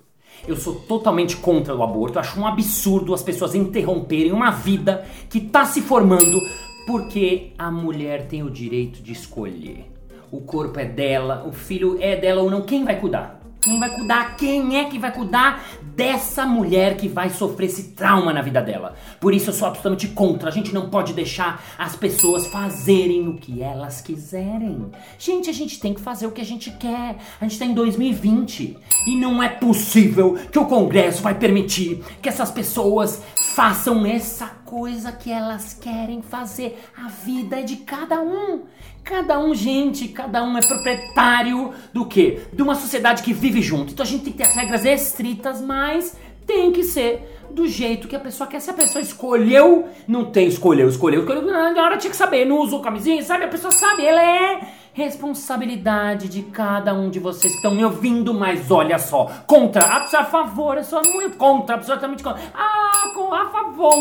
Eu 0.47 0.57
sou 0.57 0.75
totalmente 0.75 1.37
contra 1.37 1.75
o 1.75 1.83
aborto. 1.83 2.17
Eu 2.17 2.21
acho 2.21 2.41
um 2.41 2.47
absurdo 2.47 3.13
as 3.13 3.23
pessoas 3.23 3.55
interromperem 3.55 4.33
uma 4.33 4.51
vida 4.51 5.05
que 5.29 5.41
tá 5.41 5.65
se 5.65 5.81
formando 5.81 6.41
porque 6.87 7.53
a 7.59 7.71
mulher 7.71 8.27
tem 8.27 8.43
o 8.43 8.51
direito 8.51 9.03
de 9.03 9.13
escolher. 9.13 9.91
O 10.31 10.41
corpo 10.41 10.79
é 10.81 10.85
dela, 10.85 11.45
o 11.47 11.53
filho 11.53 11.99
é 12.01 12.17
dela 12.17 12.43
ou 12.43 12.51
não. 12.51 12.63
Quem 12.63 12.85
vai 12.85 12.99
cuidar? 12.99 13.42
Quem 13.63 13.79
vai 13.79 13.91
cuidar? 13.91 14.37
Quem 14.37 14.77
é 14.77 14.85
que 14.87 14.99
vai 14.99 15.13
cuidar 15.13 15.65
dessa 15.95 16.45
mulher 16.45 16.97
que 16.97 17.07
vai 17.07 17.31
sofrer 17.31 17.67
esse 17.67 17.91
trauma 17.91 18.33
na 18.33 18.43
vida 18.43 18.61
dela? 18.61 18.97
Por 19.21 19.33
isso 19.33 19.51
eu 19.51 19.55
sou 19.55 19.69
absolutamente 19.69 20.09
contra. 20.09 20.49
A 20.49 20.53
gente 20.53 20.75
não 20.75 20.91
pode 20.91 21.13
deixar 21.13 21.63
as 21.79 21.95
pessoas 21.95 22.47
fazerem 22.49 23.29
o 23.29 23.35
que 23.35 23.63
elas 23.63 24.01
quiserem. 24.01 24.91
Gente, 25.17 25.49
a 25.49 25.53
gente 25.53 25.79
tem 25.79 25.95
que 25.95 26.01
fazer 26.01 26.27
o 26.27 26.33
que 26.33 26.41
a 26.41 26.45
gente 26.45 26.73
quer. 26.73 27.17
A 27.41 27.45
gente 27.47 27.59
tá 27.59 27.65
em 27.65 27.73
2020 27.73 28.77
e 29.07 29.17
não 29.17 29.41
é 29.41 29.49
possível 29.49 30.37
que 30.51 30.59
o 30.59 30.67
Congresso 30.67 31.23
vai 31.23 31.35
permitir 31.35 32.03
que 32.21 32.29
essas 32.29 32.51
pessoas 32.51 33.23
façam 33.55 34.05
essa 34.05 34.62
coisa 34.73 35.13
que 35.13 35.31
elas 35.31 35.75
querem 35.75 36.23
fazer. 36.23 36.83
A 36.97 37.07
vida 37.07 37.61
é 37.61 37.63
de 37.63 37.77
cada 37.77 38.23
um. 38.23 38.63
Cada 39.05 39.39
um, 39.39 39.55
gente, 39.55 40.09
cada 40.09 40.43
um 40.43 40.57
é 40.57 40.63
proprietário 40.63 41.75
do 41.93 42.07
quê? 42.07 42.41
De 42.51 42.63
uma 42.63 42.75
sociedade 42.75 43.23
que 43.23 43.35
vive 43.35 43.61
junto. 43.61 43.93
Então 43.93 44.03
a 44.03 44.09
gente 44.09 44.25
tem 44.25 44.33
que 44.33 44.39
ter 44.39 44.45
as 44.45 44.55
regras 44.55 44.87
estritas, 44.87 45.61
mas 45.61 46.17
tem 46.47 46.73
que 46.73 46.85
ser 46.85 47.39
do 47.51 47.69
jeito 47.69 48.09
que 48.09 48.17
a 48.17 48.21
pessoa 48.21 48.49
quer. 48.49 48.61
Se 48.61 48.71
a 48.71 48.73
pessoa 48.73 49.03
escolheu, 49.03 49.91
não 50.09 50.25
tem 50.25 50.49
escolheu, 50.49 50.89
escolheu, 50.89 51.21
escolheu, 51.21 51.43
na 51.43 51.83
hora 51.83 51.99
tinha 51.99 52.11
que 52.11 52.17
saber, 52.17 52.47
não 52.47 52.57
usou 52.61 52.81
camisinha, 52.81 53.23
sabe? 53.23 53.45
A 53.45 53.49
pessoa 53.49 53.71
sabe, 53.71 54.07
ela 54.07 54.23
é 54.23 54.69
responsabilidade 54.95 56.29
de 56.29 56.43
cada 56.43 56.95
um 56.95 57.11
de 57.11 57.19
vocês 57.19 57.53
que 57.53 57.59
estão 57.59 57.75
me 57.75 57.85
ouvindo, 57.85 58.33
mas 58.33 58.71
olha 58.71 58.99
só, 58.99 59.31
contra, 59.47 59.85
a 59.85 60.01
pessoa 60.01 60.23
a 60.23 60.27
favor, 60.27 60.79
eu 60.79 60.85
sou 60.85 61.03
muito 61.13 61.37
contra, 61.37 61.77
absolutamente 61.77 62.23
contra. 62.23 62.43
Ah, 62.55 62.82
com 63.11 63.33
a 63.35 63.51
favor, 63.51 63.97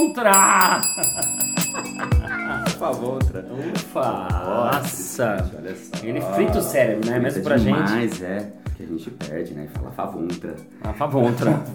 outra. 3.13 3.46
Ufa, 3.75 4.27
nossa. 4.46 5.50
Olha 5.58 5.75
só. 5.75 6.05
Ele 6.05 6.22
frita 6.22 6.60
o 6.60 6.62
cérebro, 6.62 7.10
né? 7.10 7.20
Mesmo 7.20 7.43
pra 7.43 7.58
gente. 7.58 7.75
demais, 7.75 8.22
é. 8.22 8.51
Que 8.75 8.84
a 8.84 8.88
gente 8.88 9.10
perde, 9.12 9.53
né? 9.53 9.67
Fala 9.74 9.91
favontra. 9.91 10.55
A. 10.84 10.93
Favontra. 10.93 11.62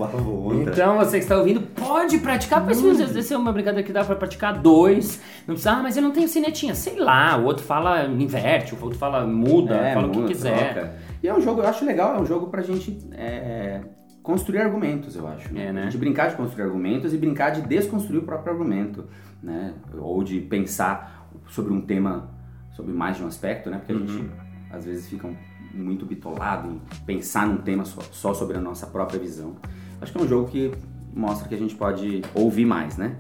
Então, 0.73 0.97
você 0.99 1.19
que 1.19 1.25
está 1.25 1.37
ouvindo, 1.39 1.61
pode 1.61 2.19
praticar. 2.19 2.65
Mas 2.65 2.83
Hum. 2.83 2.91
às 2.91 2.99
vezes 3.13 3.31
é 3.31 3.37
uma 3.37 3.53
brincadeira 3.53 3.87
que 3.87 3.93
dá 3.93 4.05
pra 4.05 4.17
praticar 4.17 4.55
dois. 4.59 5.21
Não 5.47 5.55
precisa, 5.55 5.73
ah, 5.73 5.83
mas 5.83 5.97
eu 5.97 6.03
não 6.03 6.11
tenho 6.11 6.29
cinetinha. 6.29 6.75
Sei 6.75 6.99
lá, 6.99 7.37
o 7.39 7.45
outro 7.45 7.65
fala 7.65 8.05
inverte, 8.05 8.75
o 8.75 8.83
outro 8.83 8.99
fala 8.99 9.25
muda, 9.27 9.75
É, 9.75 9.95
fala 9.95 10.07
o 10.07 10.11
que 10.11 10.17
muda, 10.19 10.29
quiser. 10.29 10.75
troca. 10.75 10.93
E 11.23 11.29
é 11.29 11.35
um 11.35 11.41
jogo, 11.41 11.63
eu 11.63 11.69
acho 11.69 11.85
legal, 11.85 12.17
é 12.17 12.21
um 12.21 12.27
jogo 12.27 12.49
pra 12.49 12.63
gente 12.63 12.99
é, 13.13 13.81
construir 14.27 14.59
argumentos, 14.59 15.15
eu 15.15 15.25
acho. 15.29 15.57
É, 15.57 15.73
né? 15.73 15.83
A 15.83 15.85
gente 15.85 15.99
brincar 15.99 16.31
de 16.31 16.35
construir 16.37 16.65
argumentos 16.65 17.15
e 17.15 17.17
brincar 17.17 17.51
de 17.51 17.63
desconstruir 17.63 18.19
o 18.19 18.23
próprio 18.25 18.53
argumento, 18.55 19.05
né? 19.41 19.73
Ou 19.97 20.25
de 20.25 20.41
pensar 20.41 21.31
sobre 21.49 21.73
um 21.73 21.81
tema, 21.81 22.29
sobre 22.75 22.93
mais 22.93 23.17
de 23.17 23.23
um 23.23 23.29
aspecto, 23.29 23.71
né? 23.71 23.79
Porque 23.79 23.93
a 23.93 23.95
Uhum. 23.95 24.07
gente 24.09 24.31
às 24.73 24.85
vezes 24.85 25.09
fica 25.09 25.31
muito 25.73 26.05
bitolado 26.05 26.69
em 26.69 26.81
pensar 27.07 27.47
num 27.47 27.59
tema 27.59 27.85
só, 27.85 28.01
só 28.11 28.35
sobre 28.35 28.57
a 28.57 28.61
nossa 28.61 28.89
própria 28.89 29.21
visão. 29.21 29.55
Acho 30.01 30.11
que 30.13 30.19
é 30.19 30.23
um 30.23 30.27
jogo 30.29 30.49
que 30.49 30.73
mostra 31.15 31.49
que 31.49 31.55
a 31.55 31.59
gente 31.59 31.77
pode 31.77 32.23
ouvir 32.35 32.67
mais, 32.67 32.97
né? 32.97 33.15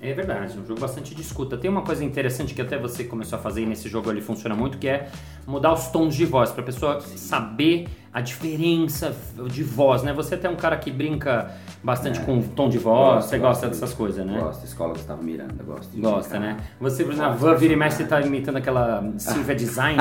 É, 0.00 0.10
é 0.10 0.14
verdade, 0.14 0.56
é 0.56 0.60
um 0.60 0.66
jogo 0.66 0.80
bastante 0.80 1.14
de 1.14 1.20
escuta. 1.20 1.58
Tem 1.58 1.70
uma 1.70 1.82
coisa 1.82 2.02
interessante 2.02 2.54
que 2.54 2.62
até 2.62 2.78
você 2.78 3.04
começou 3.04 3.38
a 3.38 3.42
fazer 3.42 3.62
e 3.62 3.66
nesse 3.66 3.86
jogo 3.86 4.10
ele 4.10 4.22
funciona 4.22 4.56
muito, 4.56 4.78
que 4.78 4.88
é 4.88 5.10
mudar 5.46 5.74
os 5.74 5.88
tons 5.88 6.14
de 6.16 6.24
voz, 6.24 6.50
pra 6.52 6.62
pessoa 6.62 7.00
saber 7.02 7.86
a 8.12 8.20
diferença 8.20 9.14
de 9.50 9.62
voz, 9.62 10.02
né? 10.02 10.12
Você 10.12 10.34
até 10.34 10.46
é 10.48 10.50
um 10.50 10.56
cara 10.56 10.76
que 10.76 10.90
brinca 10.90 11.50
bastante 11.82 12.18
É. 12.20 12.22
com 12.24 12.40
tom 12.42 12.68
de 12.68 12.78
voz, 12.78 13.14
Gosto, 13.16 13.28
você 13.28 13.38
gosta 13.38 13.68
dessas 13.68 13.92
coisas, 13.94 14.24
né? 14.26 14.38
Gosto, 14.40 14.64
escola 14.64 14.90
Gustavo 14.94 15.22
Miranda, 15.22 15.62
gosto. 15.64 15.90
de 15.90 16.00
Gosta, 16.00 16.38
brincar. 16.38 16.54
né? 16.54 16.56
Você, 16.80 17.04
por 17.04 17.12
exemplo, 17.12 17.30
na 17.30 17.36
van, 17.36 17.54
vira 17.54 17.72
e 17.74 17.76
mexe, 17.76 17.98
você 17.98 18.04
tá 18.04 18.20
imitando 18.20 18.56
aquela 18.56 19.04
Silvia 19.18 19.54
Design, 19.54 19.98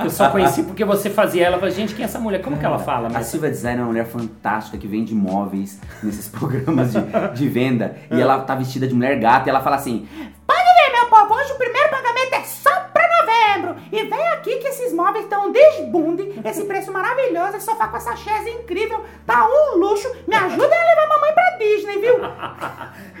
que 0.00 0.06
eu 0.06 0.10
só 0.10 0.30
conheci 0.30 0.62
porque 0.62 0.84
você 0.84 1.10
fazia 1.10 1.46
ela. 1.46 1.56
Eu 1.56 1.60
falei, 1.60 1.74
gente, 1.74 1.94
quem 1.94 2.02
é 2.04 2.06
essa 2.06 2.18
mulher? 2.20 2.40
Como 2.40 2.56
que 2.56 2.64
ela 2.64 2.78
fala? 2.78 3.08
A 3.08 3.10
Mas 3.12 3.26
Silvia 3.26 3.50
Design 3.50 3.78
é 3.80 3.82
uma 3.82 3.88
mulher 3.90 4.06
fantástica 4.06 4.78
que 4.78 4.86
vende 4.86 5.14
móveis 5.14 5.80
nesses 6.02 6.28
programas 6.30 6.92
de, 6.92 7.00
de 7.34 7.48
venda. 7.48 7.96
E 8.10 8.20
ela 8.20 8.40
tá 8.40 8.54
vestida 8.54 8.86
de 8.86 8.94
mulher 8.94 9.18
gata 9.18 9.48
e 9.48 9.50
ela 9.50 9.60
fala 9.60 9.76
assim: 9.76 10.06
Pode 10.46 10.60
ver, 10.60 10.92
meu 10.96 11.06
povo, 11.08 11.34
hoje 11.34 11.52
o 11.52 11.56
primeiro 11.56 11.90
pagamento 11.90 12.34
é 12.34 12.42
só 12.44 12.70
pra 12.92 13.02
novembro. 13.20 13.76
E 13.92 14.04
vem 14.04 14.29
aqui 14.40 14.56
que 14.58 14.68
esses 14.68 14.92
móveis 14.92 15.24
estão 15.24 15.52
desbunde, 15.52 16.40
esse 16.44 16.64
preço 16.64 16.90
maravilhoso, 16.90 17.56
esse 17.56 17.66
sofá 17.66 17.88
com 17.88 17.96
essa 17.98 18.16
chaise 18.16 18.50
incrível, 18.50 19.00
tá 19.26 19.46
um 19.46 19.76
luxo. 19.78 20.10
Me 20.26 20.34
ajudem 20.34 20.78
a 20.78 20.84
levar 20.84 21.04
a 21.04 21.08
mamãe 21.08 21.32
pra 21.34 21.50
Disney, 21.58 21.98
viu? 22.00 22.14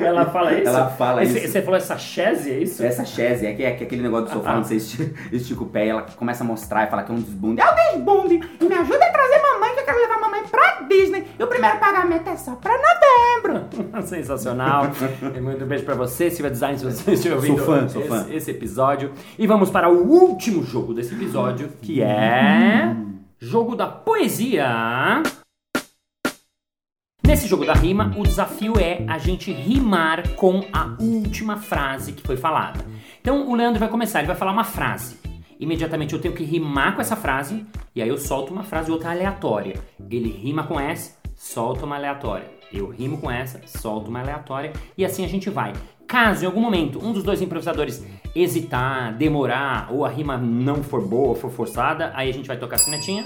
Ela 0.06 0.26
fala 0.26 0.52
isso? 0.54 0.68
Ela 0.68 0.88
fala 0.90 1.22
Esse- 1.22 1.38
isso. 1.38 1.52
Você 1.52 1.62
falou 1.62 1.76
essa 1.76 1.98
chese, 1.98 2.50
é 2.50 2.58
isso? 2.58 2.82
Essa 2.82 3.04
chaise, 3.04 3.46
é, 3.46 3.52
que- 3.52 3.62
é 3.62 3.70
que 3.72 3.84
aquele 3.84 4.02
negócio 4.02 4.26
do 4.26 4.32
sofá, 4.32 4.56
onde 4.56 4.68
você 4.68 4.76
estica, 4.76 5.14
estica 5.30 5.62
o 5.62 5.66
pé 5.66 5.86
e 5.86 5.88
ela 5.90 6.02
começa 6.16 6.42
a 6.42 6.46
mostrar 6.46 6.86
e 6.86 6.90
fala 6.90 7.02
que 7.02 7.12
é 7.12 7.14
um 7.14 7.20
desbunde. 7.20 7.60
É 7.60 7.70
o 7.70 7.74
desbunde. 7.74 8.40
E 8.60 8.64
me 8.64 8.74
ajuda 8.74 9.04
a 9.04 9.10
trazer 9.12 9.42
mamãe, 9.42 9.69
eu 9.80 9.84
quero 9.84 9.98
levar 9.98 10.20
mamãe 10.20 10.42
pra 10.44 10.82
Disney. 10.88 11.26
E 11.38 11.42
o 11.42 11.46
primeiro 11.46 11.78
pagamento 11.78 12.28
é 12.28 12.36
só 12.36 12.54
pra 12.56 12.72
novembro. 12.72 13.66
Sensacional. 14.06 14.90
E 15.34 15.40
muito 15.40 15.64
beijo 15.64 15.84
pra 15.84 15.94
você, 15.94 16.30
Silvia 16.30 16.50
Design, 16.50 16.78
se 16.78 16.84
você 16.84 17.12
estiver 17.12 17.34
ouvindo 17.34 17.58
Sou 17.58 17.66
fã, 17.66 17.88
sou 17.88 18.00
esse, 18.00 18.08
fã. 18.08 18.26
esse 18.30 18.50
episódio. 18.50 19.12
E 19.38 19.46
vamos 19.46 19.70
para 19.70 19.88
o 19.88 20.06
último 20.08 20.62
jogo 20.62 20.94
desse 20.94 21.14
episódio, 21.14 21.70
que 21.80 22.02
é... 22.02 22.94
Jogo 23.38 23.74
da 23.74 23.86
Poesia. 23.86 25.22
Nesse 27.26 27.46
jogo 27.46 27.64
da 27.64 27.74
rima, 27.74 28.12
o 28.18 28.22
desafio 28.22 28.74
é 28.78 29.04
a 29.08 29.16
gente 29.16 29.52
rimar 29.52 30.28
com 30.34 30.64
a 30.72 30.96
última 31.00 31.56
frase 31.56 32.12
que 32.12 32.26
foi 32.26 32.36
falada. 32.36 32.84
Então 33.20 33.48
o 33.48 33.54
Leandro 33.54 33.78
vai 33.78 33.88
começar, 33.88 34.18
ele 34.18 34.26
vai 34.26 34.36
falar 34.36 34.52
uma 34.52 34.64
frase. 34.64 35.16
Imediatamente 35.60 36.14
eu 36.14 36.20
tenho 36.20 36.34
que 36.34 36.42
rimar 36.42 36.94
com 36.94 37.02
essa 37.02 37.14
frase, 37.14 37.66
e 37.94 38.00
aí 38.00 38.08
eu 38.08 38.16
solto 38.16 38.50
uma 38.50 38.62
frase 38.62 38.90
outra 38.90 39.10
aleatória. 39.10 39.74
Ele 40.10 40.30
rima 40.30 40.64
com 40.64 40.80
essa, 40.80 41.18
solta 41.36 41.84
uma 41.84 41.96
aleatória. 41.96 42.50
Eu 42.72 42.88
rimo 42.88 43.18
com 43.18 43.30
essa, 43.30 43.60
solto 43.66 44.08
uma 44.08 44.20
aleatória, 44.20 44.72
e 44.96 45.04
assim 45.04 45.22
a 45.22 45.28
gente 45.28 45.50
vai. 45.50 45.74
Caso 46.06 46.44
em 46.44 46.46
algum 46.46 46.60
momento 46.60 46.98
um 47.04 47.12
dos 47.12 47.22
dois 47.22 47.42
improvisadores 47.42 48.04
hesitar, 48.34 49.14
demorar, 49.16 49.92
ou 49.92 50.04
a 50.04 50.08
rima 50.08 50.38
não 50.38 50.82
for 50.82 51.06
boa, 51.06 51.34
for 51.34 51.50
forçada, 51.50 52.10
aí 52.14 52.30
a 52.30 52.32
gente 52.32 52.48
vai 52.48 52.56
tocar 52.56 52.76
a 52.76 52.78
sinetinha 52.78 53.24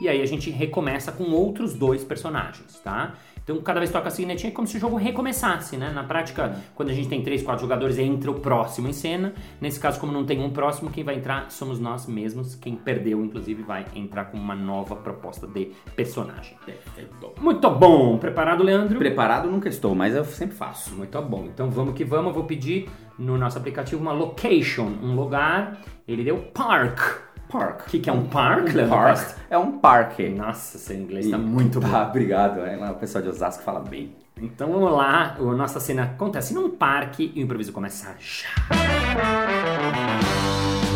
e 0.00 0.08
aí 0.08 0.20
a 0.20 0.26
gente 0.26 0.50
recomeça 0.50 1.12
com 1.12 1.24
outros 1.30 1.74
dois 1.74 2.02
personagens, 2.02 2.80
tá? 2.80 3.14
Então 3.42 3.60
cada 3.60 3.80
vez 3.80 3.90
que 3.90 3.96
toca 3.96 4.08
a 4.08 4.10
sinetinha 4.10 4.52
é 4.52 4.54
como 4.54 4.66
se 4.66 4.76
o 4.76 4.80
jogo 4.80 4.96
recomeçasse, 4.96 5.76
né? 5.76 5.90
Na 5.90 6.04
prática, 6.04 6.56
quando 6.74 6.90
a 6.90 6.92
gente 6.92 7.08
tem 7.08 7.22
três, 7.22 7.42
quatro 7.42 7.62
jogadores, 7.62 7.98
entra 7.98 8.30
o 8.30 8.34
próximo 8.34 8.88
em 8.88 8.92
cena. 8.92 9.32
Nesse 9.60 9.80
caso, 9.80 9.98
como 9.98 10.12
não 10.12 10.24
tem 10.24 10.40
um 10.40 10.50
próximo, 10.50 10.90
quem 10.90 11.04
vai 11.04 11.16
entrar 11.16 11.50
somos 11.50 11.78
nós 11.78 12.06
mesmos. 12.06 12.54
Quem 12.54 12.76
perdeu, 12.76 13.24
inclusive, 13.24 13.62
vai 13.62 13.84
entrar 13.94 14.26
com 14.26 14.36
uma 14.36 14.54
nova 14.54 14.94
proposta 14.96 15.46
de 15.46 15.72
personagem. 15.96 16.56
Muito 17.40 17.70
bom! 17.70 18.18
Preparado, 18.18 18.62
Leandro? 18.62 18.98
Preparado 18.98 19.50
nunca 19.50 19.68
estou, 19.68 19.94
mas 19.94 20.14
eu 20.14 20.24
sempre 20.24 20.56
faço. 20.56 20.94
Muito 20.94 21.20
bom. 21.22 21.46
Então 21.52 21.70
vamos 21.70 21.94
que 21.94 22.04
vamos. 22.04 22.28
Eu 22.28 22.34
vou 22.34 22.44
pedir 22.44 22.88
no 23.18 23.36
nosso 23.36 23.58
aplicativo 23.58 24.00
uma 24.00 24.12
location, 24.12 24.86
um 25.02 25.14
lugar. 25.14 25.80
Ele 26.06 26.24
deu 26.24 26.38
park. 26.38 27.31
Park. 27.52 27.80
O 27.82 27.90
que, 27.90 27.98
que 28.00 28.08
é 28.08 28.12
um 28.12 28.24
park, 28.24 28.72
Leandro? 28.72 28.96
Park 28.96 29.36
é 29.50 29.58
um 29.58 29.72
parque. 29.72 30.28
Nossa, 30.30 30.78
seu 30.78 30.96
inglês 30.96 31.28
tá 31.30 31.36
muito 31.36 31.78
bom. 31.80 31.90
Tá, 31.90 32.08
obrigado. 32.08 32.60
É, 32.60 32.90
o 32.90 32.94
pessoal 32.94 33.22
de 33.22 33.28
Osasco 33.28 33.62
fala 33.62 33.80
bem. 33.80 34.16
Então 34.40 34.72
vamos 34.72 34.90
lá, 34.92 35.36
a 35.38 35.42
nossa 35.42 35.78
cena 35.78 36.04
acontece 36.04 36.54
num 36.54 36.70
parque 36.70 37.30
e 37.34 37.40
o 37.40 37.44
improviso 37.44 37.70
começa 37.70 38.14
já. 38.18 38.48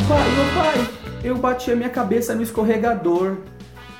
Pai, 0.09 0.31
meu 0.31 0.55
pai, 0.55 0.89
eu 1.23 1.37
bati 1.37 1.71
a 1.71 1.77
minha 1.77 1.91
cabeça 1.91 2.35
no 2.35 2.43
escorregador. 2.43 3.37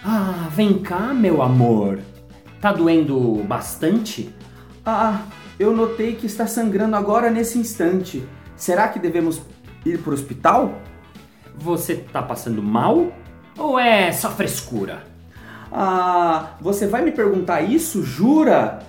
Ah, 0.03 0.49
vem 0.51 0.79
cá, 0.79 1.13
meu 1.13 1.43
amor. 1.43 1.99
Tá 2.61 2.73
doendo 2.73 3.45
bastante? 3.45 4.35
Ah, 4.85 5.21
eu 5.59 5.77
notei 5.77 6.15
que 6.15 6.27
está 6.27 6.47
sangrando 6.47 6.97
agora 6.97 7.31
nesse 7.31 7.59
instante. 7.59 8.27
Será 8.57 8.89
que 8.89 8.99
devemos 8.99 9.43
ir 9.85 9.99
pro 9.99 10.15
hospital? 10.15 10.81
Você 11.57 11.97
tá 11.97 12.23
passando 12.23 12.63
mal? 12.63 13.13
Ou 13.59 13.79
é 13.79 14.13
só 14.13 14.31
frescura? 14.31 15.05
Ah, 15.73 16.51
você 16.61 16.87
vai 16.87 17.03
me 17.03 17.13
perguntar 17.13 17.63
isso, 17.63 18.03
jura? 18.03 18.81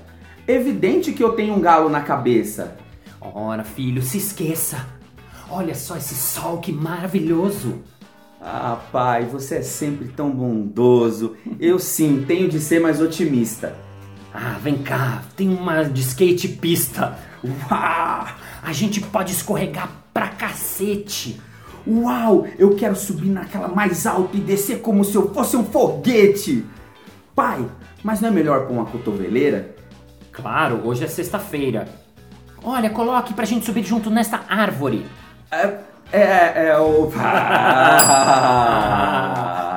Evidente 0.47 1.11
que 1.11 1.23
eu 1.23 1.33
tenho 1.33 1.53
um 1.53 1.61
galo 1.61 1.89
na 1.89 2.01
cabeça. 2.01 2.77
Ora, 3.19 3.63
filho, 3.63 4.01
se 4.01 4.17
esqueça. 4.17 4.85
Olha 5.49 5.75
só 5.75 5.97
esse 5.97 6.15
sol 6.15 6.59
que 6.59 6.71
maravilhoso. 6.71 7.81
Ah, 8.41 8.77
pai, 8.91 9.25
você 9.25 9.55
é 9.55 9.61
sempre 9.61 10.09
tão 10.09 10.29
bondoso. 10.29 11.35
Eu 11.59 11.79
sim, 11.79 12.23
tenho 12.27 12.47
de 12.47 12.59
ser 12.59 12.79
mais 12.79 13.01
otimista. 13.01 13.75
Ah, 14.33 14.57
vem 14.61 14.77
cá, 14.77 15.23
tem 15.35 15.49
uma 15.49 15.83
de 15.83 16.01
skate 16.01 16.47
pista. 16.47 17.17
Uau! 17.43 18.27
A 18.61 18.73
gente 18.73 19.01
pode 19.01 19.31
escorregar 19.31 19.89
pra 20.13 20.27
cacete. 20.27 21.41
Uau, 21.87 22.45
eu 22.59 22.75
quero 22.75 22.95
subir 22.95 23.29
naquela 23.29 23.67
mais 23.69 24.05
alta 24.05 24.35
e 24.35 24.39
descer 24.41 24.81
como 24.81 25.03
se 25.05 25.15
eu 25.15 25.33
fosse 25.33 25.55
um 25.55 25.63
foguete. 25.63 26.65
Pai, 27.35 27.65
mas 28.03 28.19
não 28.19 28.29
é 28.29 28.31
melhor 28.31 28.65
pôr 28.67 28.73
uma 28.73 28.85
cotoveleira? 28.85 29.75
Claro, 30.31 30.81
hoje 30.83 31.03
é 31.03 31.07
sexta-feira. 31.07 31.87
Olha, 32.63 32.89
coloque 32.89 33.33
pra 33.33 33.45
gente 33.45 33.65
subir 33.65 33.83
junto 33.83 34.09
nesta 34.09 34.41
árvore. 34.49 35.05
É, 35.51 35.73
é, 36.11 36.67
é 36.69 36.77
o... 36.79 37.09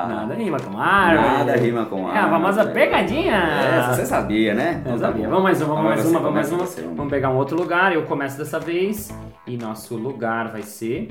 Nada 0.07 0.33
rima 0.35 0.59
com 0.59 0.77
árvore. 0.77 1.29
Nada 1.29 1.55
rima 1.55 1.85
com 1.85 2.11
É 2.11 2.19
a 2.19 2.29
famosa 2.29 2.61
árvore. 2.61 2.79
pegadinha. 2.79 3.35
Essa 3.35 3.93
você 3.95 4.05
sabia, 4.05 4.53
né? 4.53 4.81
Eu 4.85 4.97
sabia. 4.97 5.27
Vamos 5.27 5.43
mais 5.43 5.61
uma, 5.61 5.75
vamos 5.75 5.83
mais 5.89 6.05
uma, 6.05 6.19
vamos 6.19 6.33
mais 6.33 6.49
uma. 6.51 6.57
vamos. 6.65 6.97
Vamos 6.97 7.09
pegar 7.11 7.29
um 7.29 7.37
outro 7.37 7.57
lugar. 7.57 7.93
Eu 7.93 8.03
começo 8.03 8.37
dessa 8.37 8.59
vez. 8.59 9.13
E 9.47 9.57
nosso 9.57 9.95
lugar 9.95 10.49
vai 10.51 10.61
ser 10.63 11.09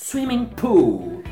swimming 0.00 0.46
pool, 0.54 1.22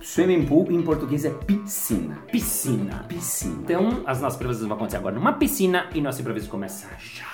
Swimming 0.00 0.46
pool 0.46 0.70
em 0.70 0.80
português 0.82 1.24
é 1.24 1.30
piscina. 1.30 2.22
piscina. 2.30 3.04
Piscina. 3.08 3.56
Então, 3.60 4.02
as 4.06 4.20
nossas 4.20 4.36
improvisações 4.36 4.68
vão 4.68 4.76
acontecer 4.76 4.98
agora 4.98 5.16
numa 5.16 5.32
piscina 5.32 5.88
e 5.92 6.00
nosso 6.00 6.20
improviso 6.20 6.48
começa 6.48 6.86
já. 6.98 7.24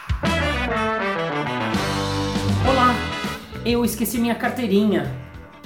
Olá, 2.67 2.95
eu 3.67 3.85
esqueci 3.85 4.19
minha 4.19 4.35
carteirinha. 4.35 5.15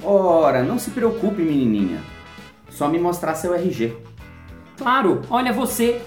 Ora, 0.03 0.65
não 0.65 0.81
se 0.81 0.91
preocupe, 0.91 1.43
menininha. 1.43 2.03
Só 2.69 2.89
me 2.89 2.99
mostrar 2.99 3.37
seu 3.37 3.55
RG. 3.55 3.97
Claro, 4.77 5.23
olha 5.31 5.53
você. 5.53 6.03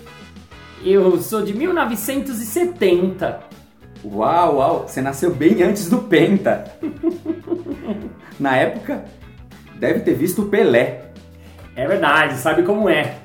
Eu 0.84 1.22
sou 1.22 1.42
de 1.42 1.54
1970. 1.54 3.47
Uau, 4.04 4.58
uau, 4.58 4.88
você 4.88 5.02
nasceu 5.02 5.34
bem 5.34 5.64
antes 5.64 5.90
do 5.90 6.00
Penta. 6.00 6.72
Na 8.40 8.56
época, 8.56 9.06
deve 9.76 10.02
ter 10.02 10.14
visto 10.14 10.44
o 10.44 10.50
Pelé. 10.50 11.12
É 11.76 11.88
verdade, 11.88 12.36
sabe 12.38 12.64
como 12.64 12.90
é. 12.90 13.18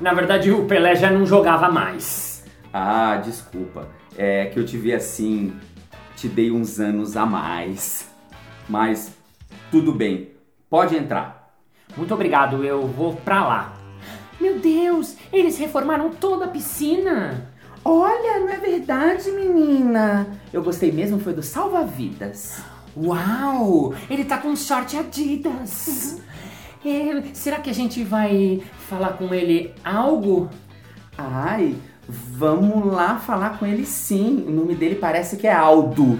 Na 0.00 0.12
verdade, 0.12 0.50
o 0.50 0.66
Pelé 0.66 0.94
já 0.94 1.10
não 1.10 1.26
jogava 1.26 1.70
mais. 1.70 2.44
Ah, 2.72 3.16
desculpa. 3.16 3.88
É 4.16 4.46
que 4.46 4.58
eu 4.58 4.64
te 4.64 4.76
vi 4.76 4.92
assim, 4.92 5.52
te 6.16 6.28
dei 6.28 6.50
uns 6.50 6.78
anos 6.80 7.16
a 7.16 7.24
mais. 7.24 8.08
Mas 8.68 9.12
tudo 9.70 9.92
bem, 9.92 10.32
pode 10.68 10.96
entrar. 10.96 11.54
Muito 11.96 12.12
obrigado, 12.12 12.64
eu 12.64 12.86
vou 12.86 13.14
pra 13.14 13.46
lá. 13.46 13.72
Meu 14.40 14.58
Deus, 14.58 15.16
eles 15.32 15.58
reformaram 15.58 16.10
toda 16.10 16.44
a 16.44 16.48
piscina. 16.48 17.50
Olha, 17.90 18.40
não 18.40 18.50
é 18.50 18.58
verdade, 18.58 19.30
menina. 19.30 20.26
Eu 20.52 20.62
gostei 20.62 20.92
mesmo 20.92 21.18
foi 21.18 21.32
do 21.32 21.42
salva-vidas. 21.42 22.60
Uau! 22.94 23.94
Ele 24.10 24.26
tá 24.26 24.36
com 24.36 24.54
short 24.54 24.94
Adidas. 24.94 26.20
É, 26.84 27.22
será 27.32 27.56
que 27.60 27.70
a 27.70 27.72
gente 27.72 28.04
vai 28.04 28.62
falar 28.90 29.14
com 29.14 29.32
ele 29.32 29.72
algo? 29.82 30.50
Ai, 31.16 31.76
vamos 32.06 32.92
lá 32.92 33.16
falar 33.16 33.58
com 33.58 33.64
ele 33.64 33.86
sim. 33.86 34.44
O 34.46 34.50
nome 34.50 34.74
dele 34.74 34.96
parece 34.96 35.38
que 35.38 35.46
é 35.46 35.54
Aldo. 35.54 36.18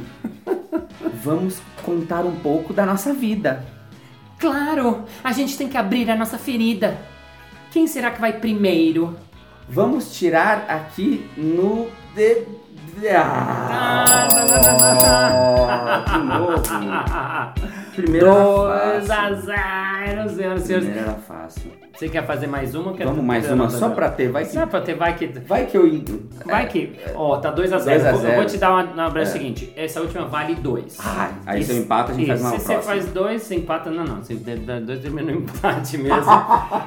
vamos 1.22 1.60
contar 1.84 2.24
um 2.24 2.36
pouco 2.36 2.72
da 2.72 2.86
nossa 2.86 3.12
vida. 3.12 3.62
Claro! 4.38 5.04
A 5.22 5.32
gente 5.32 5.58
tem 5.58 5.68
que 5.68 5.76
abrir 5.76 6.10
a 6.10 6.16
nossa 6.16 6.38
ferida. 6.38 6.96
Quem 7.70 7.86
será 7.86 8.10
que 8.10 8.22
vai 8.22 8.32
primeiro? 8.32 9.27
Vamos 9.70 10.12
tirar 10.12 10.64
aqui 10.68 11.30
no 11.36 11.88
de... 12.14 12.46
Ah, 13.14 14.28
de 16.10 16.18
novo. 16.24 16.62
Primeiro 18.02 18.26
era 18.26 18.92
2 19.00 19.06
fácil. 19.06 19.24
a 19.24 19.32
0, 19.34 20.30
senhoras 20.30 20.62
e 20.62 20.66
senhores. 20.66 20.86
Primeiro 20.88 20.98
era 21.10 21.14
fácil. 21.18 21.72
Você 21.94 22.08
quer 22.08 22.24
fazer 22.24 22.46
mais 22.46 22.76
uma? 22.76 22.92
quer 22.92 23.04
Vamos 23.06 23.24
mais 23.24 23.50
uma 23.50 23.68
só 23.68 23.88
pra 23.90 24.08
ter, 24.08 24.28
vai 24.30 24.44
que 24.44 24.52
Só 24.52 24.66
pra 24.66 24.80
ter, 24.80 24.94
vai 24.94 25.16
que. 25.16 25.26
vai 25.26 25.66
que 25.66 25.76
eu 25.76 25.82
Vai 26.46 26.66
que. 26.68 26.92
Ó, 27.14 27.36
tá 27.38 27.52
2x0. 27.52 27.56
2 27.56 27.86
a 27.88 28.10
Eu 28.10 28.12
vou 28.12 28.20
0. 28.20 28.44
te 28.46 28.56
dar 28.58 28.70
uma. 28.70 29.08
É 29.08 29.12
o 29.12 29.18
É. 29.18 29.24
seguinte: 29.24 29.72
essa 29.76 30.00
última 30.00 30.24
vale 30.26 30.54
2. 30.54 30.96
Ai, 31.04 31.30
aí 31.44 31.64
se 31.64 31.72
eu 31.72 31.78
empato, 31.78 32.12
a 32.12 32.14
gente 32.14 32.26
faz 32.28 32.40
uma 32.40 32.50
Se 32.50 32.58
você 32.58 32.72
próxima. 32.74 32.94
faz 32.94 33.06
2, 33.06 33.42
você 33.42 33.54
empata. 33.56 33.90
Não, 33.90 34.04
não. 34.04 34.16
Você 34.22 34.34
dá 34.34 34.78
2 34.78 35.00
termina 35.00 35.32
no 35.32 35.38
empate 35.42 35.98
mesmo. 35.98 36.22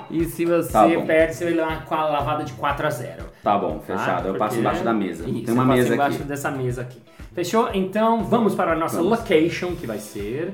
e 0.10 0.24
se 0.26 0.46
você 0.46 0.72
Tá 0.72 0.88
perde, 1.06 1.36
você 1.36 1.44
vai 1.46 1.54
levar 1.56 1.86
uma 1.92 2.06
lavada 2.06 2.44
de 2.46 2.54
4x0. 2.54 3.18
Tá 3.44 3.58
bom, 3.58 3.82
fechado. 3.86 4.30
eu 4.30 4.36
passo 4.36 4.60
embaixo 4.60 4.84
da 4.84 4.94
mesa. 4.94 5.28
Isso, 5.30 5.44
Tem 5.46 5.54
uma 5.54 5.64
eu 5.64 5.68
passo 5.68 5.78
mesa 5.82 5.94
embaixo 5.94 6.18
aqui. 6.20 6.24
dessa 6.26 6.52
mesa 6.52 6.82
aqui. 6.84 7.02
Fechou? 7.34 7.70
Então 7.74 8.24
vamos 8.24 8.56
para 8.56 8.72
a 8.74 8.76
nossa 8.76 8.98
Vamos. 8.98 9.12
location, 9.20 9.76
que 9.76 9.86
vai 9.88 10.00
ser 10.00 10.54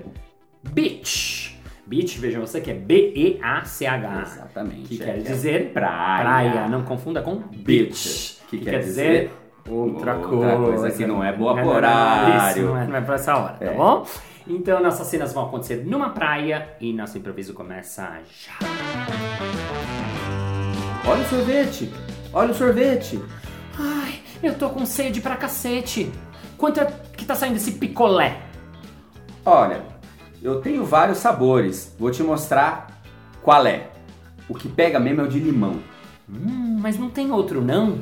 Beach. 0.63 1.58
Beach, 1.86 2.20
vejam 2.20 2.41
você 2.41 2.60
que 2.60 2.72
é 2.72 2.74
B-E-A-C-H. 2.74 4.22
Exatamente. 4.22 4.88
Que 4.98 5.02
é, 5.02 5.06
quer 5.06 5.17
é 5.17 5.22
dizer 5.22 5.72
praia. 5.72 6.22
praia. 6.24 6.67
Não 6.67 6.84
confunda 6.84 7.22
com 7.22 7.38
beach. 7.38 8.39
Que 8.50 8.58
quer 8.60 8.80
dizer 8.80 9.32
outra, 9.67 10.15
Outra 10.15 10.58
coisa 10.58 10.91
que 10.91 11.06
não 11.06 11.24
é 11.24 11.32
boa 11.32 11.54
Não, 11.56 11.60
não, 11.62 11.70
não, 11.70 11.76
horário. 11.76 12.52
Isso, 12.52 12.62
não 12.67 12.78
é, 12.78 12.88
não 12.88 12.96
é 12.96 13.02
pra 13.02 13.15
essa 13.15 13.38
hora, 13.38 13.54
tá 13.54 13.65
É. 13.65 13.74
bom? 13.74 14.06
Então 14.50 14.82
nossas 14.82 15.08
cenas 15.08 15.34
vão 15.34 15.46
acontecer 15.46 15.86
numa 15.86 16.10
praia 16.12 16.70
e 16.80 16.93
nosso 16.93 17.17
improviso 17.17 17.54
começa 17.54 18.20
já. 18.46 18.54
Olha 21.06 21.22
o 21.22 21.26
sorvete! 21.26 21.93
Olha 22.34 22.52
o 22.52 22.56
sorvete! 22.56 23.22
Ai, 23.80 24.15
eu 24.43 24.56
tô 24.56 24.70
com 24.70 24.86
sede 24.86 25.22
pra 25.22 25.36
cacete. 25.36 26.12
Quanto 26.58 26.80
é 26.80 26.86
que 27.15 27.26
tá 27.26 27.36
saindo 27.36 27.58
esse 27.58 27.74
picolé? 27.74 28.38
Olha, 29.46 29.82
eu 30.41 30.62
tenho 30.62 30.86
vários 30.86 31.17
sabores. 31.17 31.95
Vou 32.00 32.12
te 32.12 32.23
mostrar 32.23 32.88
qual 33.41 33.65
é. 33.65 33.89
O 34.47 34.54
que 34.54 34.67
pega 34.67 35.00
mesmo 35.00 35.21
é 35.21 35.23
o 35.26 35.28
de 35.28 35.39
limão. 35.39 35.80
Hum, 36.30 36.78
mas 36.80 36.97
não 36.97 37.10
tem 37.10 37.32
outro 37.32 37.62
não? 37.62 38.00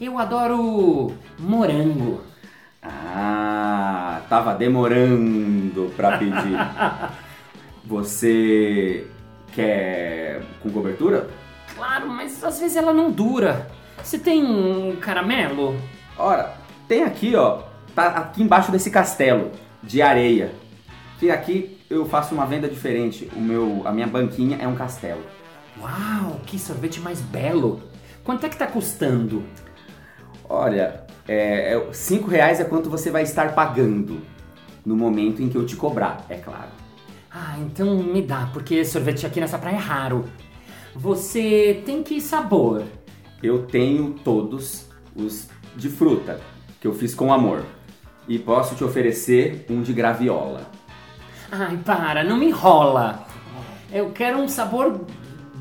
Eu 0.00 0.18
adoro 0.18 1.12
morango. 1.38 2.22
Ah, 2.82 4.22
tava 4.28 4.54
demorando 4.54 5.92
pra 5.96 6.18
pedir. 6.18 6.56
Você 7.84 9.06
quer 9.52 10.42
com 10.62 10.70
cobertura? 10.70 11.28
Claro, 11.74 12.08
mas 12.08 12.42
às 12.42 12.58
vezes 12.58 12.76
ela 12.76 12.92
não 12.92 13.10
dura. 13.10 13.70
Você 14.02 14.18
tem 14.18 14.44
um 14.44 14.96
caramelo? 14.96 15.76
Ora, 16.18 16.54
tem 16.88 17.04
aqui, 17.04 17.34
ó. 17.36 17.62
Tá 17.94 18.08
aqui 18.08 18.42
embaixo 18.42 18.72
desse 18.72 18.90
castelo 18.90 19.52
de 19.82 20.00
areia. 20.00 20.52
Que 21.22 21.30
aqui 21.30 21.78
eu 21.88 22.04
faço 22.04 22.34
uma 22.34 22.44
venda 22.44 22.68
diferente. 22.68 23.30
O 23.36 23.40
meu, 23.40 23.82
a 23.84 23.92
minha 23.92 24.08
banquinha 24.08 24.58
é 24.60 24.66
um 24.66 24.74
castelo. 24.74 25.22
Uau, 25.80 26.40
que 26.44 26.58
sorvete 26.58 26.98
mais 26.98 27.20
belo. 27.20 27.80
Quanto 28.24 28.44
é 28.44 28.48
que 28.48 28.56
tá 28.56 28.66
custando? 28.66 29.44
Olha, 30.48 31.04
é, 31.28 31.74
é, 31.74 31.92
cinco 31.92 32.28
reais 32.28 32.58
é 32.58 32.64
quanto 32.64 32.90
você 32.90 33.08
vai 33.08 33.22
estar 33.22 33.54
pagando 33.54 34.20
no 34.84 34.96
momento 34.96 35.40
em 35.40 35.48
que 35.48 35.54
eu 35.54 35.64
te 35.64 35.76
cobrar, 35.76 36.26
é 36.28 36.34
claro. 36.34 36.70
Ah, 37.30 37.54
então 37.60 38.02
me 38.02 38.20
dá, 38.20 38.50
porque 38.52 38.84
sorvete 38.84 39.24
aqui 39.24 39.38
nessa 39.38 39.58
praia 39.58 39.76
é 39.76 39.78
raro. 39.78 40.24
Você 40.92 41.84
tem 41.86 42.02
que 42.02 42.20
sabor? 42.20 42.82
Eu 43.40 43.64
tenho 43.66 44.16
todos 44.24 44.88
os 45.14 45.48
de 45.76 45.88
fruta 45.88 46.40
que 46.80 46.88
eu 46.88 46.92
fiz 46.92 47.14
com 47.14 47.32
amor 47.32 47.64
e 48.26 48.40
posso 48.40 48.74
te 48.74 48.82
oferecer 48.82 49.66
um 49.70 49.82
de 49.82 49.92
graviola. 49.92 50.81
Ai, 51.54 51.76
para, 51.84 52.24
não 52.24 52.38
me 52.38 52.46
enrola. 52.46 53.26
Eu 53.92 54.10
quero 54.10 54.38
um 54.38 54.48
sabor 54.48 55.04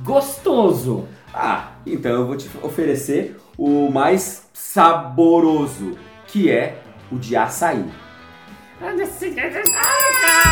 gostoso. 0.06 1.06
Ah, 1.34 1.72
então 1.86 2.12
eu 2.14 2.26
vou 2.26 2.38
te 2.38 2.50
oferecer 2.64 3.38
o 3.58 3.92
mais 3.92 4.50
saboroso, 4.54 5.98
que 6.28 6.50
é 6.50 6.82
o 7.12 7.18
de 7.18 7.36
açaí. 7.36 7.92
Ah, 8.82 10.51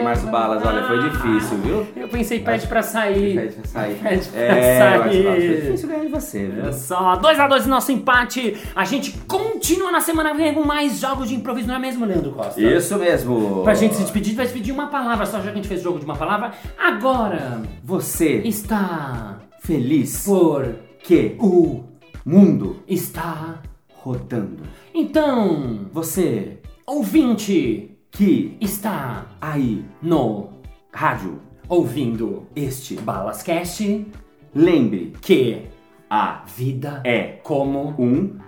tentei, 0.00 0.02
Márcio 0.02 0.28
Balas, 0.30 0.64
olha, 0.64 0.86
foi 0.86 1.10
difícil, 1.10 1.58
viu? 1.58 1.86
Eu 1.96 2.08
pensei 2.08 2.40
pede 2.40 2.66
pra 2.66 2.82
sair. 2.82 3.36
Pede 3.36 3.54
pra 3.54 3.64
sair. 3.64 3.94
Pede 4.02 4.28
pra 4.28 4.40
É, 4.40 4.78
sair. 4.78 5.22
Balas, 5.24 5.44
foi 5.44 5.56
difícil 5.60 5.88
ganhar 5.88 6.00
de 6.04 6.08
você, 6.08 6.46
viu? 6.46 6.62
Olha 6.62 6.72
só, 6.72 7.16
2x2 7.20 7.66
nosso 7.66 7.92
empate. 7.92 8.56
A 8.74 8.84
gente 8.84 9.12
continua 9.28 9.90
na 9.92 10.00
semana 10.00 10.30
que 10.32 10.36
vem 10.38 10.54
com 10.54 10.64
mais 10.64 10.98
jogos 11.00 11.28
de 11.28 11.34
improviso, 11.34 11.68
não 11.68 11.74
é 11.76 11.78
mesmo, 11.78 12.04
Leandro 12.04 12.32
Costa? 12.32 12.60
Isso 12.60 12.96
mesmo. 12.98 13.62
Pra 13.62 13.74
gente 13.74 13.94
se 13.94 14.02
despedir, 14.02 14.34
vai 14.34 14.46
se 14.46 14.52
pedir 14.52 14.72
uma 14.72 14.88
palavra 14.88 15.26
só, 15.26 15.38
já 15.38 15.44
que 15.44 15.50
a 15.50 15.54
gente 15.54 15.68
fez 15.68 15.82
jogo 15.82 15.98
de 15.98 16.04
uma 16.04 16.16
palavra. 16.16 16.52
Agora 16.78 17.62
Você 17.84 18.36
está 18.44 19.38
feliz 19.60 20.24
por 20.24 20.74
que 21.02 21.36
o 21.38 21.84
mundo 22.24 22.76
está. 22.88 23.60
rodando. 24.02 24.62
Então, 24.94 25.86
Você 25.92 26.58
ouvinte 26.86 27.89
que 28.10 28.56
está 28.60 29.26
aí 29.40 29.84
no 30.02 30.50
rádio 30.92 31.40
ouvindo 31.68 32.46
este 32.54 32.96
Balascast 32.96 34.06
lembre 34.54 35.12
que 35.20 35.68
a 36.08 36.42
vida 36.44 37.02
é 37.04 37.38
como 37.42 37.94
um 37.98 38.38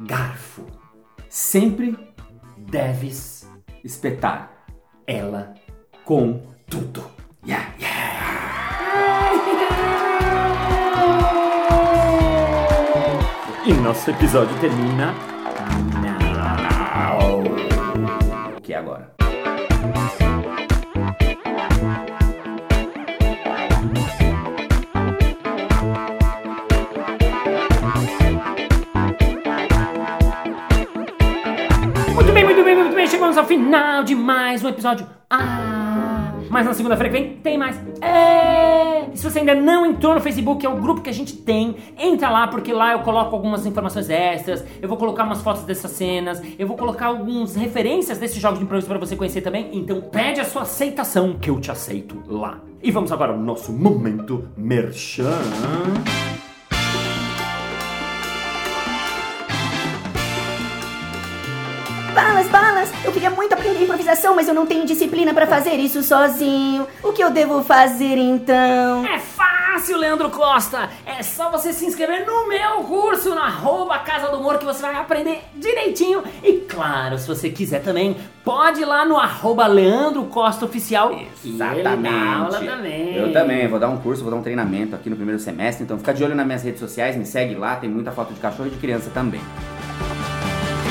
garfo. 0.00 0.66
sempre 1.28 1.96
Deves 2.58 3.48
espetar 3.84 4.50
ela 5.06 5.54
com 6.04 6.40
tudo. 6.66 7.04
yeah, 7.46 7.72
E 13.66 13.72
nosso 13.74 14.10
episódio 14.10 14.58
termina. 14.60 15.14
Que 18.64 18.72
é 18.72 18.78
agora. 18.78 19.12
Muito 32.14 32.32
bem, 32.32 32.44
muito 32.44 32.64
bem, 32.64 32.74
muito 32.74 32.94
bem. 32.94 33.06
Chegamos 33.06 33.36
ao 33.36 33.44
final 33.44 34.02
de 34.02 34.14
mais 34.14 34.64
um 34.64 34.70
episódio. 34.70 35.06
Ah, 35.28 35.63
mas 36.54 36.66
na 36.66 36.72
segunda-feira 36.72 37.12
que 37.12 37.20
vem 37.20 37.36
tem 37.38 37.58
mais. 37.58 37.76
É. 38.00 39.12
E 39.12 39.18
se 39.18 39.28
você 39.28 39.40
ainda 39.40 39.56
não 39.56 39.84
entrou 39.84 40.14
no 40.14 40.20
Facebook, 40.20 40.64
é 40.64 40.68
o 40.68 40.76
grupo 40.76 41.00
que 41.00 41.10
a 41.10 41.12
gente 41.12 41.36
tem, 41.36 41.74
entra 41.98 42.30
lá 42.30 42.46
porque 42.46 42.72
lá 42.72 42.92
eu 42.92 43.00
coloco 43.00 43.34
algumas 43.34 43.66
informações 43.66 44.08
extras. 44.08 44.64
Eu 44.80 44.88
vou 44.88 44.96
colocar 44.96 45.24
umas 45.24 45.42
fotos 45.42 45.64
dessas 45.64 45.90
cenas. 45.90 46.40
Eu 46.56 46.68
vou 46.68 46.76
colocar 46.76 47.06
algumas 47.06 47.56
referências 47.56 48.18
desses 48.18 48.40
jogos 48.40 48.60
de 48.60 48.64
improviso 48.64 48.86
para 48.86 48.98
você 48.98 49.16
conhecer 49.16 49.40
também. 49.40 49.68
Então 49.72 50.00
pede 50.00 50.40
a 50.40 50.44
sua 50.44 50.62
aceitação 50.62 51.36
que 51.40 51.50
eu 51.50 51.58
te 51.58 51.72
aceito 51.72 52.22
lá. 52.28 52.60
E 52.80 52.92
vamos 52.92 53.10
agora 53.10 53.32
ao 53.32 53.38
nosso 53.38 53.72
momento 53.72 54.48
merchan. 54.56 55.40
Queria 63.64 63.82
improvisação, 63.84 64.36
mas 64.36 64.46
eu 64.46 64.52
não 64.52 64.66
tenho 64.66 64.84
disciplina 64.84 65.32
pra 65.32 65.46
fazer 65.46 65.74
isso 65.76 66.02
sozinho. 66.02 66.86
O 67.02 67.12
que 67.12 67.24
eu 67.24 67.30
devo 67.30 67.62
fazer 67.62 68.18
então? 68.18 69.06
É 69.06 69.18
fácil, 69.18 69.96
Leandro 69.96 70.28
Costa! 70.28 70.90
É 71.06 71.22
só 71.22 71.50
você 71.50 71.72
se 71.72 71.86
inscrever 71.86 72.26
no 72.26 72.46
meu 72.46 72.82
curso 72.82 73.34
na 73.34 73.46
arroba 73.46 73.98
Casa 74.00 74.28
do 74.30 74.36
Humor 74.36 74.58
que 74.58 74.66
você 74.66 74.82
vai 74.82 74.94
aprender 74.94 75.40
direitinho. 75.56 76.22
E 76.42 76.60
claro, 76.68 77.18
se 77.18 77.26
você 77.26 77.48
quiser 77.48 77.82
também, 77.82 78.18
pode 78.44 78.82
ir 78.82 78.84
lá 78.84 79.06
no 79.06 79.16
arroba 79.16 79.66
Leandro 79.66 80.24
Costa 80.24 80.66
Oficial. 80.66 81.14
que 81.72 81.80
ele 81.80 81.82
dá 81.82 82.36
aula 82.36 82.60
também. 82.60 83.16
Eu 83.16 83.32
também, 83.32 83.66
vou 83.66 83.78
dar 83.78 83.88
um 83.88 83.96
curso, 83.96 84.22
vou 84.22 84.30
dar 84.30 84.36
um 84.36 84.42
treinamento 84.42 84.94
aqui 84.94 85.08
no 85.08 85.16
primeiro 85.16 85.40
semestre, 85.40 85.84
então 85.84 85.96
fica 85.96 86.12
de 86.12 86.22
olho 86.22 86.34
nas 86.34 86.44
minhas 86.44 86.62
redes 86.62 86.80
sociais, 86.80 87.16
me 87.16 87.24
segue 87.24 87.54
lá, 87.54 87.76
tem 87.76 87.88
muita 87.88 88.12
foto 88.12 88.34
de 88.34 88.40
cachorro 88.40 88.66
e 88.66 88.70
de 88.72 88.76
criança 88.76 89.10
também. 89.14 89.40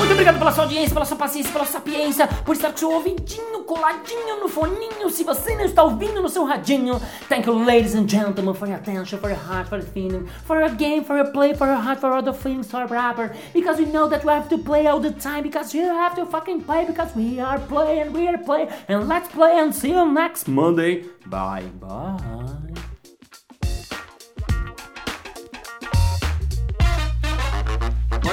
Muito 0.03 0.11
obrigado 0.11 0.37
pela 0.37 0.51
sua 0.51 0.65
audiência, 0.65 0.93
pela 0.93 1.05
sua 1.05 1.15
paciência, 1.15 1.53
pela 1.53 1.63
sua 1.63 1.79
sapiência, 1.79 2.27
por 2.27 2.53
estar 2.53 2.71
com 2.71 2.77
seu 2.77 2.91
ouvidinho 2.91 3.63
coladinho 3.63 4.41
no 4.41 4.49
foninho. 4.49 5.09
Se 5.09 5.23
você 5.23 5.55
não 5.55 5.63
está 5.63 5.81
ouvindo 5.81 6.21
no 6.21 6.27
seu 6.27 6.43
radinho, 6.43 6.99
thank 7.29 7.47
you, 7.47 7.63
ladies 7.63 7.95
and 7.95 8.09
gentlemen, 8.09 8.53
for 8.53 8.67
your 8.67 8.75
attention, 8.75 9.17
for 9.17 9.29
your 9.29 9.39
heart, 9.39 9.69
for 9.69 9.77
your 9.77 9.87
feeling, 9.87 10.27
for 10.45 10.59
your 10.59 10.71
game, 10.71 11.05
for 11.05 11.15
your 11.15 11.31
play, 11.31 11.53
for 11.53 11.67
your 11.67 11.77
heart, 11.77 12.01
for 12.01 12.11
all 12.11 12.21
the 12.21 12.33
feelings, 12.33 12.69
for 12.69 12.81
your 12.81 12.89
rapper. 12.89 13.33
Because 13.53 13.79
we 13.79 13.85
know 13.85 14.09
that 14.09 14.25
we 14.25 14.33
have 14.33 14.49
to 14.49 14.57
play 14.57 14.87
all 14.87 14.99
the 14.99 15.11
time, 15.11 15.41
because 15.41 15.73
you 15.73 15.85
have 15.85 16.15
to 16.15 16.25
fucking 16.25 16.63
play, 16.63 16.83
because 16.83 17.15
we 17.15 17.39
are 17.39 17.59
playing, 17.59 18.11
we 18.11 18.27
are 18.27 18.37
playing, 18.37 18.67
and 18.89 19.07
let's 19.07 19.29
play 19.29 19.57
and 19.57 19.73
see 19.73 19.91
you 19.91 20.05
next 20.11 20.49
Monday. 20.49 21.05
Bye 21.27 21.63
bye. 21.79 22.62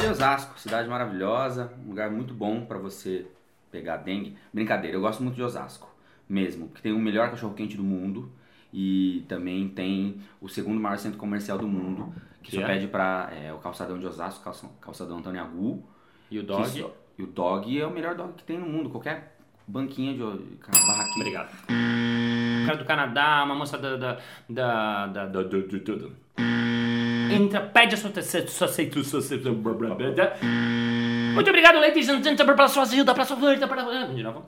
Osasco, 0.09 0.59
cidade 0.59 0.89
maravilhosa, 0.89 1.73
um 1.85 1.89
lugar 1.91 2.11
muito 2.11 2.33
bom 2.35 2.65
pra 2.65 2.79
você 2.79 3.27
pegar 3.71 3.99
dengue. 3.99 4.37
Brincadeira, 4.53 4.97
eu 4.97 5.01
gosto 5.01 5.23
muito 5.23 5.37
de 5.37 5.43
Osasco, 5.43 5.89
mesmo, 6.29 6.69
porque 6.69 6.83
tem 6.83 6.93
o 6.93 6.99
melhor 6.99 7.31
cachorro-quente 7.31 7.77
do 7.77 7.83
mundo 7.83 8.31
e 8.73 9.25
também 9.29 9.69
tem 9.69 10.21
o 10.41 10.49
segundo 10.49 10.81
maior 10.81 10.97
centro 10.99 11.19
comercial 11.19 11.59
do 11.59 11.67
mundo, 11.69 12.13
que, 12.43 12.51
Que 12.51 12.57
só 12.57 12.63
é? 12.63 12.67
pede 12.67 12.87
pra 12.89 13.31
é, 13.33 13.53
o 13.53 13.59
calçadão 13.59 13.99
de 13.99 14.07
Osasco, 14.07 14.43
calça- 14.45 14.69
calçadão 14.81 15.19
Antônio 15.19 15.41
Agu. 15.43 15.83
E 16.31 16.39
o 16.39 16.43
só- 16.83 16.95
e 17.19 17.23
o 17.23 17.27
dog 17.27 17.81
é 17.81 17.87
o 17.87 17.91
melhor 17.91 18.15
dog 18.15 18.33
que 18.35 18.45
tem 18.45 18.59
no 18.59 18.67
mundo, 18.67 18.89
qualquer 18.89 19.37
banquinha 19.67 20.13
de 20.15 20.21
barraquinha. 20.21 21.17
Obrigado. 21.17 21.51
Cara 22.67 22.79
do 22.79 22.85
Canadá, 22.85 23.43
uma 23.45 23.55
moça 23.55 23.77
da. 23.77 23.97
da. 23.97 24.19
da. 24.49 25.07
da. 25.07 25.27
da. 25.27 25.43
da, 25.43 25.43
da, 25.43 25.95
da. 25.97 26.09
Entra, 27.35 27.61
pede 27.61 27.95
a 27.95 27.99
sua 27.99 28.11
sua 28.49 28.67
aceitação. 28.67 29.49
Muito 31.35 31.49
obrigado, 31.49 31.79
ladies 31.79 32.09
and 32.09 32.23
gentlemen, 32.23 32.57
pela 32.57 32.69
sua 32.69 32.83
ajuda, 32.83 33.13
pela 33.15 33.25
sua. 33.25 33.37
De 34.15 34.23
novo. 34.23 34.47